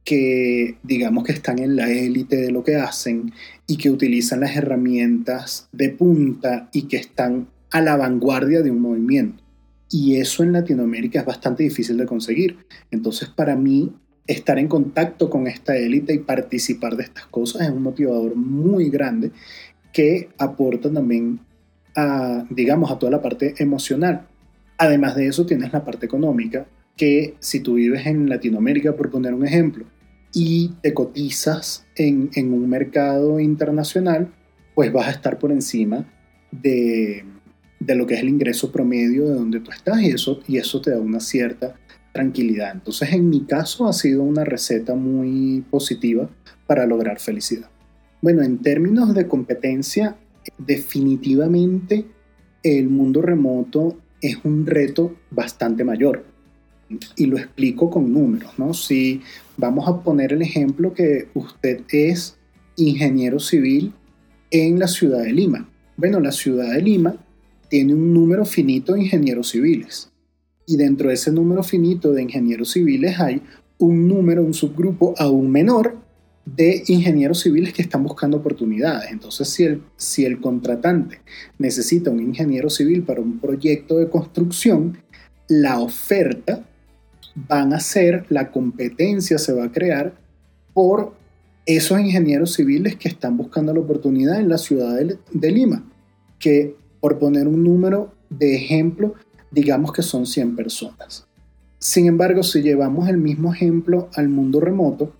que 0.04 0.76
digamos 0.82 1.24
que 1.24 1.32
están 1.32 1.58
en 1.58 1.76
la 1.76 1.90
élite 1.90 2.36
de 2.36 2.52
lo 2.52 2.64
que 2.64 2.76
hacen 2.76 3.32
y 3.66 3.76
que 3.76 3.90
utilizan 3.90 4.40
las 4.40 4.56
herramientas 4.56 5.68
de 5.72 5.90
punta 5.90 6.70
y 6.72 6.82
que 6.82 6.96
están 6.96 7.48
a 7.70 7.80
la 7.80 7.96
vanguardia 7.96 8.62
de 8.62 8.70
un 8.70 8.80
movimiento. 8.80 9.42
Y 9.90 10.16
eso 10.16 10.44
en 10.44 10.52
Latinoamérica 10.52 11.20
es 11.20 11.26
bastante 11.26 11.64
difícil 11.64 11.96
de 11.96 12.06
conseguir. 12.06 12.58
Entonces 12.92 13.28
para 13.28 13.56
mí 13.56 13.92
estar 14.26 14.58
en 14.58 14.68
contacto 14.68 15.28
con 15.28 15.46
esta 15.46 15.76
élite 15.76 16.14
y 16.14 16.18
participar 16.18 16.96
de 16.96 17.04
estas 17.04 17.26
cosas 17.26 17.62
es 17.62 17.70
un 17.70 17.82
motivador 17.82 18.36
muy 18.36 18.88
grande 18.90 19.32
que 19.92 20.28
aporta 20.38 20.90
también 20.92 21.40
a, 21.96 22.46
digamos, 22.50 22.90
a 22.90 22.98
toda 22.98 23.12
la 23.12 23.22
parte 23.22 23.54
emocional. 23.58 24.26
Además 24.78 25.16
de 25.16 25.26
eso 25.26 25.46
tienes 25.46 25.72
la 25.72 25.84
parte 25.84 26.06
económica, 26.06 26.66
que 26.96 27.34
si 27.40 27.60
tú 27.60 27.74
vives 27.74 28.06
en 28.06 28.28
Latinoamérica, 28.28 28.94
por 28.94 29.10
poner 29.10 29.34
un 29.34 29.46
ejemplo, 29.46 29.84
y 30.32 30.72
te 30.82 30.94
cotizas 30.94 31.86
en, 31.96 32.30
un 32.52 32.68
mercado 32.68 33.40
internacional, 33.40 34.32
pues 34.74 34.92
vas 34.92 35.08
a 35.08 35.10
estar 35.10 35.38
por 35.38 35.50
encima 35.50 36.06
de, 36.52 37.24
lo 37.80 38.06
que 38.06 38.14
es 38.14 38.20
el 38.20 38.28
ingreso 38.28 38.70
promedio 38.70 39.28
de 39.28 39.34
donde 39.34 39.60
tú 39.60 39.70
estás 39.70 40.00
y 40.02 40.10
eso, 40.10 40.40
y 40.46 40.58
eso 40.58 40.80
te 40.80 40.90
da 40.90 41.00
una 41.00 41.20
cierta 41.20 41.74
tranquilidad. 42.12 42.72
Entonces, 42.72 43.12
en 43.12 43.28
mi 43.28 43.44
caso 43.44 43.86
ha 43.86 43.92
sido 43.92 44.22
una 44.22 44.44
receta 44.44 44.94
muy 44.94 45.64
positiva 45.70 46.28
para 46.66 46.86
lograr 46.86 47.18
felicidad. 47.20 47.68
Bueno, 48.22 48.42
en 48.42 48.58
términos 48.58 49.14
de 49.14 49.26
competencia, 49.26 50.16
definitivamente 50.58 52.06
el 52.62 52.88
mundo 52.88 53.22
remoto 53.22 53.98
es 54.20 54.36
un 54.44 54.66
reto 54.66 55.16
bastante 55.30 55.84
mayor. 55.84 56.24
Y 57.16 57.26
lo 57.26 57.38
explico 57.38 57.88
con 57.88 58.12
números, 58.12 58.58
¿no? 58.58 58.74
Si 58.74 59.22
vamos 59.56 59.88
a 59.88 60.02
poner 60.02 60.32
el 60.32 60.42
ejemplo 60.42 60.92
que 60.92 61.28
usted 61.34 61.82
es 61.88 62.36
ingeniero 62.76 63.38
civil 63.38 63.92
en 64.50 64.78
la 64.78 64.88
ciudad 64.88 65.22
de 65.22 65.32
Lima. 65.32 65.68
Bueno, 65.96 66.18
la 66.18 66.32
ciudad 66.32 66.72
de 66.72 66.82
Lima 66.82 67.14
tiene 67.68 67.94
un 67.94 68.12
número 68.12 68.44
finito 68.44 68.94
de 68.94 69.02
ingenieros 69.02 69.50
civiles. 69.50 70.09
Y 70.70 70.76
dentro 70.76 71.08
de 71.08 71.14
ese 71.14 71.32
número 71.32 71.64
finito 71.64 72.12
de 72.12 72.22
ingenieros 72.22 72.70
civiles 72.70 73.18
hay 73.18 73.42
un 73.78 74.06
número, 74.06 74.44
un 74.44 74.54
subgrupo 74.54 75.14
aún 75.18 75.50
menor 75.50 75.96
de 76.46 76.84
ingenieros 76.86 77.40
civiles 77.40 77.72
que 77.72 77.82
están 77.82 78.04
buscando 78.04 78.36
oportunidades. 78.36 79.10
Entonces, 79.10 79.48
si 79.48 79.64
el, 79.64 79.82
si 79.96 80.24
el 80.24 80.40
contratante 80.40 81.22
necesita 81.58 82.10
un 82.10 82.20
ingeniero 82.20 82.70
civil 82.70 83.02
para 83.02 83.20
un 83.20 83.40
proyecto 83.40 83.98
de 83.98 84.08
construcción, 84.08 84.96
la 85.48 85.80
oferta 85.80 86.64
van 87.48 87.72
a 87.72 87.80
ser, 87.80 88.26
la 88.28 88.52
competencia 88.52 89.38
se 89.38 89.52
va 89.52 89.64
a 89.64 89.72
crear 89.72 90.14
por 90.72 91.14
esos 91.66 91.98
ingenieros 91.98 92.52
civiles 92.52 92.94
que 92.94 93.08
están 93.08 93.36
buscando 93.36 93.74
la 93.74 93.80
oportunidad 93.80 94.38
en 94.38 94.48
la 94.48 94.58
ciudad 94.58 94.96
de, 94.96 95.18
de 95.32 95.50
Lima, 95.50 95.84
que 96.38 96.76
por 97.00 97.18
poner 97.18 97.48
un 97.48 97.64
número 97.64 98.14
de 98.28 98.54
ejemplo, 98.54 99.14
digamos 99.50 99.92
que 99.92 100.02
son 100.02 100.26
100 100.26 100.56
personas. 100.56 101.26
Sin 101.78 102.06
embargo, 102.06 102.42
si 102.42 102.60
llevamos 102.60 103.08
el 103.08 103.16
mismo 103.16 103.54
ejemplo 103.54 104.10
al 104.14 104.28
mundo 104.28 104.60
remoto, 104.60 105.14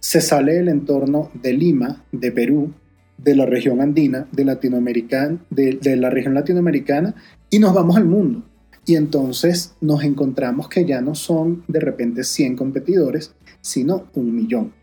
se 0.00 0.20
sale 0.20 0.52
del 0.54 0.68
entorno 0.68 1.30
de 1.32 1.54
Lima, 1.54 2.04
de 2.12 2.30
Perú, 2.30 2.72
de 3.16 3.34
la 3.34 3.46
región 3.46 3.80
andina, 3.80 4.28
de, 4.32 4.44
Latinoamérica, 4.44 5.34
de, 5.48 5.96
la 5.96 6.10
región 6.10 6.34
latinoamericana 6.34 7.14
y 7.48 7.58
nos 7.58 7.72
vamos 7.72 7.96
al 7.96 8.04
mundo. 8.04 8.42
Y 8.84 8.96
entonces 8.96 9.74
nos 9.80 10.04
encontramos 10.04 10.68
que 10.68 10.84
ya 10.84 11.00
no 11.00 11.14
son 11.14 11.64
de 11.68 11.80
repente 11.80 12.22
100 12.22 12.56
competidores, 12.56 13.32
sino 13.62 14.08
un 14.14 14.34
millón. 14.36 14.74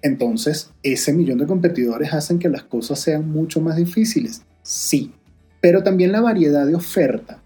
Entonces, 0.00 0.70
ese 0.84 1.12
millón 1.12 1.38
de 1.38 1.46
competidores 1.46 2.12
hacen 2.12 2.38
que 2.38 2.48
las 2.48 2.62
cosas 2.62 3.00
sean 3.00 3.28
mucho 3.28 3.60
más 3.60 3.74
difíciles. 3.74 4.42
Sí, 4.62 5.12
pero 5.60 5.82
también 5.82 6.12
la 6.12 6.20
variedad 6.20 6.66
de 6.66 6.76
oferta 6.76 7.42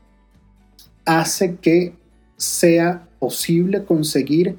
hace 1.04 1.56
que 1.56 1.94
sea 2.36 3.08
posible 3.18 3.84
conseguir 3.84 4.56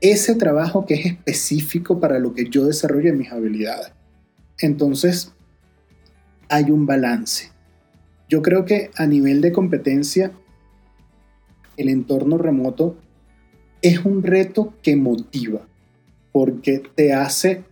ese 0.00 0.34
trabajo 0.34 0.86
que 0.86 0.94
es 0.94 1.06
específico 1.06 2.00
para 2.00 2.18
lo 2.18 2.34
que 2.34 2.48
yo 2.48 2.64
desarrolle 2.64 3.12
mis 3.12 3.30
habilidades. 3.30 3.92
Entonces, 4.58 5.32
hay 6.48 6.70
un 6.70 6.86
balance. 6.86 7.50
Yo 8.28 8.42
creo 8.42 8.64
que 8.64 8.90
a 8.96 9.06
nivel 9.06 9.40
de 9.40 9.52
competencia, 9.52 10.32
el 11.76 11.88
entorno 11.88 12.38
remoto 12.38 12.96
es 13.82 14.04
un 14.04 14.22
reto 14.22 14.74
que 14.82 14.96
motiva, 14.96 15.66
porque 16.32 16.82
te 16.94 17.12
hace 17.12 17.64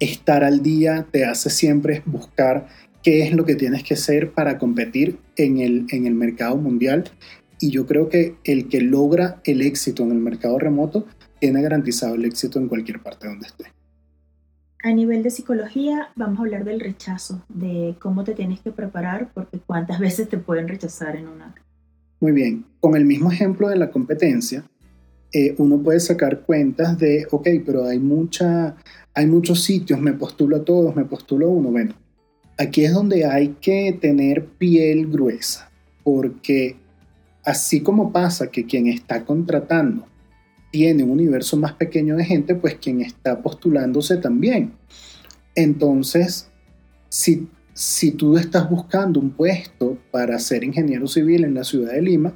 estar 0.00 0.44
al 0.44 0.62
día, 0.62 1.06
te 1.10 1.24
hace 1.24 1.50
siempre 1.50 2.02
buscar 2.06 2.68
qué 3.08 3.22
es 3.22 3.32
lo 3.32 3.46
que 3.46 3.54
tienes 3.54 3.84
que 3.84 3.94
hacer 3.94 4.32
para 4.32 4.58
competir 4.58 5.18
en 5.36 5.60
el, 5.60 5.86
en 5.88 6.04
el 6.06 6.12
mercado 6.12 6.58
mundial. 6.58 7.04
Y 7.58 7.70
yo 7.70 7.86
creo 7.86 8.10
que 8.10 8.36
el 8.44 8.68
que 8.68 8.82
logra 8.82 9.40
el 9.44 9.62
éxito 9.62 10.02
en 10.02 10.10
el 10.10 10.18
mercado 10.18 10.58
remoto 10.58 11.06
tiene 11.40 11.62
garantizado 11.62 12.16
el 12.16 12.26
éxito 12.26 12.58
en 12.58 12.68
cualquier 12.68 13.02
parte 13.02 13.26
donde 13.26 13.46
esté. 13.46 13.64
A 14.82 14.92
nivel 14.92 15.22
de 15.22 15.30
psicología, 15.30 16.10
vamos 16.16 16.38
a 16.38 16.42
hablar 16.42 16.66
del 16.66 16.80
rechazo, 16.80 17.42
de 17.48 17.94
cómo 17.98 18.24
te 18.24 18.34
tienes 18.34 18.60
que 18.60 18.72
preparar, 18.72 19.30
porque 19.32 19.58
cuántas 19.58 19.98
veces 20.08 20.28
te 20.28 20.36
pueden 20.36 20.68
rechazar 20.68 21.16
en 21.16 21.28
una. 21.28 21.54
Muy 22.20 22.32
bien, 22.32 22.66
con 22.78 22.94
el 22.94 23.06
mismo 23.06 23.32
ejemplo 23.32 23.70
de 23.70 23.76
la 23.76 23.90
competencia, 23.90 24.64
eh, 25.32 25.54
uno 25.56 25.82
puede 25.82 26.00
sacar 26.00 26.40
cuentas 26.42 26.98
de, 26.98 27.26
ok, 27.30 27.48
pero 27.64 27.86
hay, 27.86 28.00
mucha, 28.00 28.76
hay 29.14 29.26
muchos 29.26 29.64
sitios, 29.64 29.98
me 29.98 30.12
postulo 30.12 30.58
a 30.58 30.64
todos, 30.66 30.94
me 30.94 31.06
postulo 31.06 31.46
a 31.46 31.48
uno. 31.48 31.70
Bueno, 31.70 31.94
aquí 32.58 32.84
es 32.84 32.92
donde 32.92 33.24
hay 33.24 33.56
que 33.60 33.96
tener 33.98 34.44
piel 34.44 35.06
gruesa, 35.06 35.70
porque 36.02 36.76
así 37.44 37.80
como 37.80 38.12
pasa 38.12 38.50
que 38.50 38.66
quien 38.66 38.88
está 38.88 39.24
contratando 39.24 40.06
tiene 40.70 41.04
un 41.04 41.10
universo 41.10 41.56
más 41.56 41.72
pequeño 41.72 42.16
de 42.16 42.24
gente, 42.24 42.54
pues 42.54 42.74
quien 42.74 43.00
está 43.00 43.40
postulándose 43.40 44.18
también. 44.18 44.72
Entonces, 45.54 46.50
si, 47.08 47.48
si 47.72 48.10
tú 48.10 48.36
estás 48.36 48.68
buscando 48.68 49.18
un 49.18 49.30
puesto 49.30 49.96
para 50.10 50.38
ser 50.38 50.64
ingeniero 50.64 51.06
civil 51.06 51.44
en 51.44 51.54
la 51.54 51.64
ciudad 51.64 51.92
de 51.92 52.02
Lima, 52.02 52.34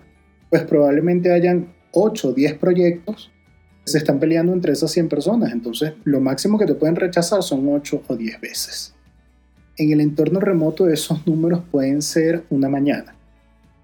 pues 0.49 0.63
probablemente 0.63 1.33
hayan 1.33 1.75
8 1.93 2.29
o 2.29 2.33
10 2.33 2.55
proyectos 2.55 3.31
se 3.85 3.99
están 3.99 4.21
peleando 4.21 4.53
entre 4.53 4.73
esas 4.73 4.93
100 4.93 5.09
personas. 5.09 5.53
Entonces, 5.53 5.95
lo 6.05 6.21
máximo 6.21 6.59
que 6.59 6.67
te 6.67 6.75
pueden 6.75 6.97
rechazar 6.97 7.43
son 7.43 7.69
8 7.69 8.03
o 8.07 8.17
10 8.17 8.41
veces. 8.41 8.95
En 9.77 9.91
el 9.91 10.01
entorno 10.01 10.39
remoto 10.39 10.89
esos 10.89 11.27
números 11.27 11.63
pueden 11.71 12.03
ser 12.03 12.45
una 12.51 12.69
mañana, 12.69 13.15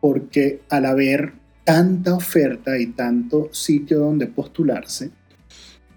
porque 0.00 0.60
al 0.68 0.84
haber 0.84 1.32
tanta 1.64 2.14
oferta 2.14 2.78
y 2.78 2.88
tanto 2.88 3.48
sitio 3.52 3.98
donde 4.00 4.26
postularse, 4.26 5.10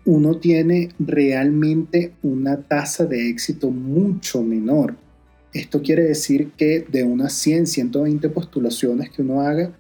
uno 0.06 0.38
tiene 0.38 0.90
realmente 0.98 2.14
una 2.24 2.62
tasa 2.62 3.06
de 3.06 3.30
éxito 3.30 3.70
mucho 3.70 4.42
menor. 4.42 4.96
Esto 5.54 5.82
quiere 5.82 6.04
decir 6.04 6.52
que 6.58 6.86
de 6.90 7.04
unas 7.04 7.34
100, 7.34 7.68
120 7.68 8.30
postulaciones 8.30 9.10
que 9.10 9.22
uno 9.22 9.42
haga, 9.42 9.72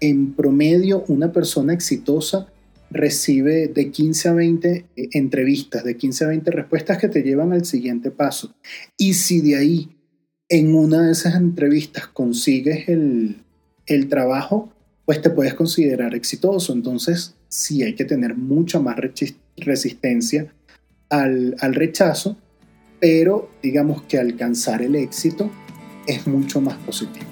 en 0.00 0.32
promedio 0.32 1.04
una 1.08 1.30
persona 1.30 1.74
exitosa 1.74 2.48
recibe 2.92 3.68
de 3.68 3.90
15 3.90 4.28
a 4.28 4.32
20 4.32 4.86
entrevistas, 5.12 5.84
de 5.84 5.96
15 5.96 6.24
a 6.24 6.28
20 6.28 6.50
respuestas 6.50 6.98
que 6.98 7.08
te 7.08 7.22
llevan 7.22 7.52
al 7.52 7.64
siguiente 7.64 8.10
paso. 8.10 8.54
Y 8.96 9.14
si 9.14 9.40
de 9.40 9.56
ahí, 9.56 9.96
en 10.48 10.74
una 10.74 11.06
de 11.06 11.12
esas 11.12 11.34
entrevistas, 11.34 12.06
consigues 12.06 12.88
el, 12.88 13.36
el 13.86 14.08
trabajo, 14.08 14.72
pues 15.04 15.22
te 15.22 15.30
puedes 15.30 15.54
considerar 15.54 16.14
exitoso. 16.14 16.72
Entonces, 16.72 17.34
sí 17.48 17.82
hay 17.82 17.94
que 17.94 18.04
tener 18.04 18.36
mucha 18.36 18.78
más 18.78 18.96
resistencia 19.56 20.52
al, 21.08 21.56
al 21.60 21.74
rechazo, 21.74 22.36
pero 23.00 23.50
digamos 23.62 24.02
que 24.02 24.18
alcanzar 24.18 24.82
el 24.82 24.94
éxito 24.94 25.50
es 26.06 26.26
mucho 26.26 26.60
más 26.60 26.76
positivo. 26.78 27.31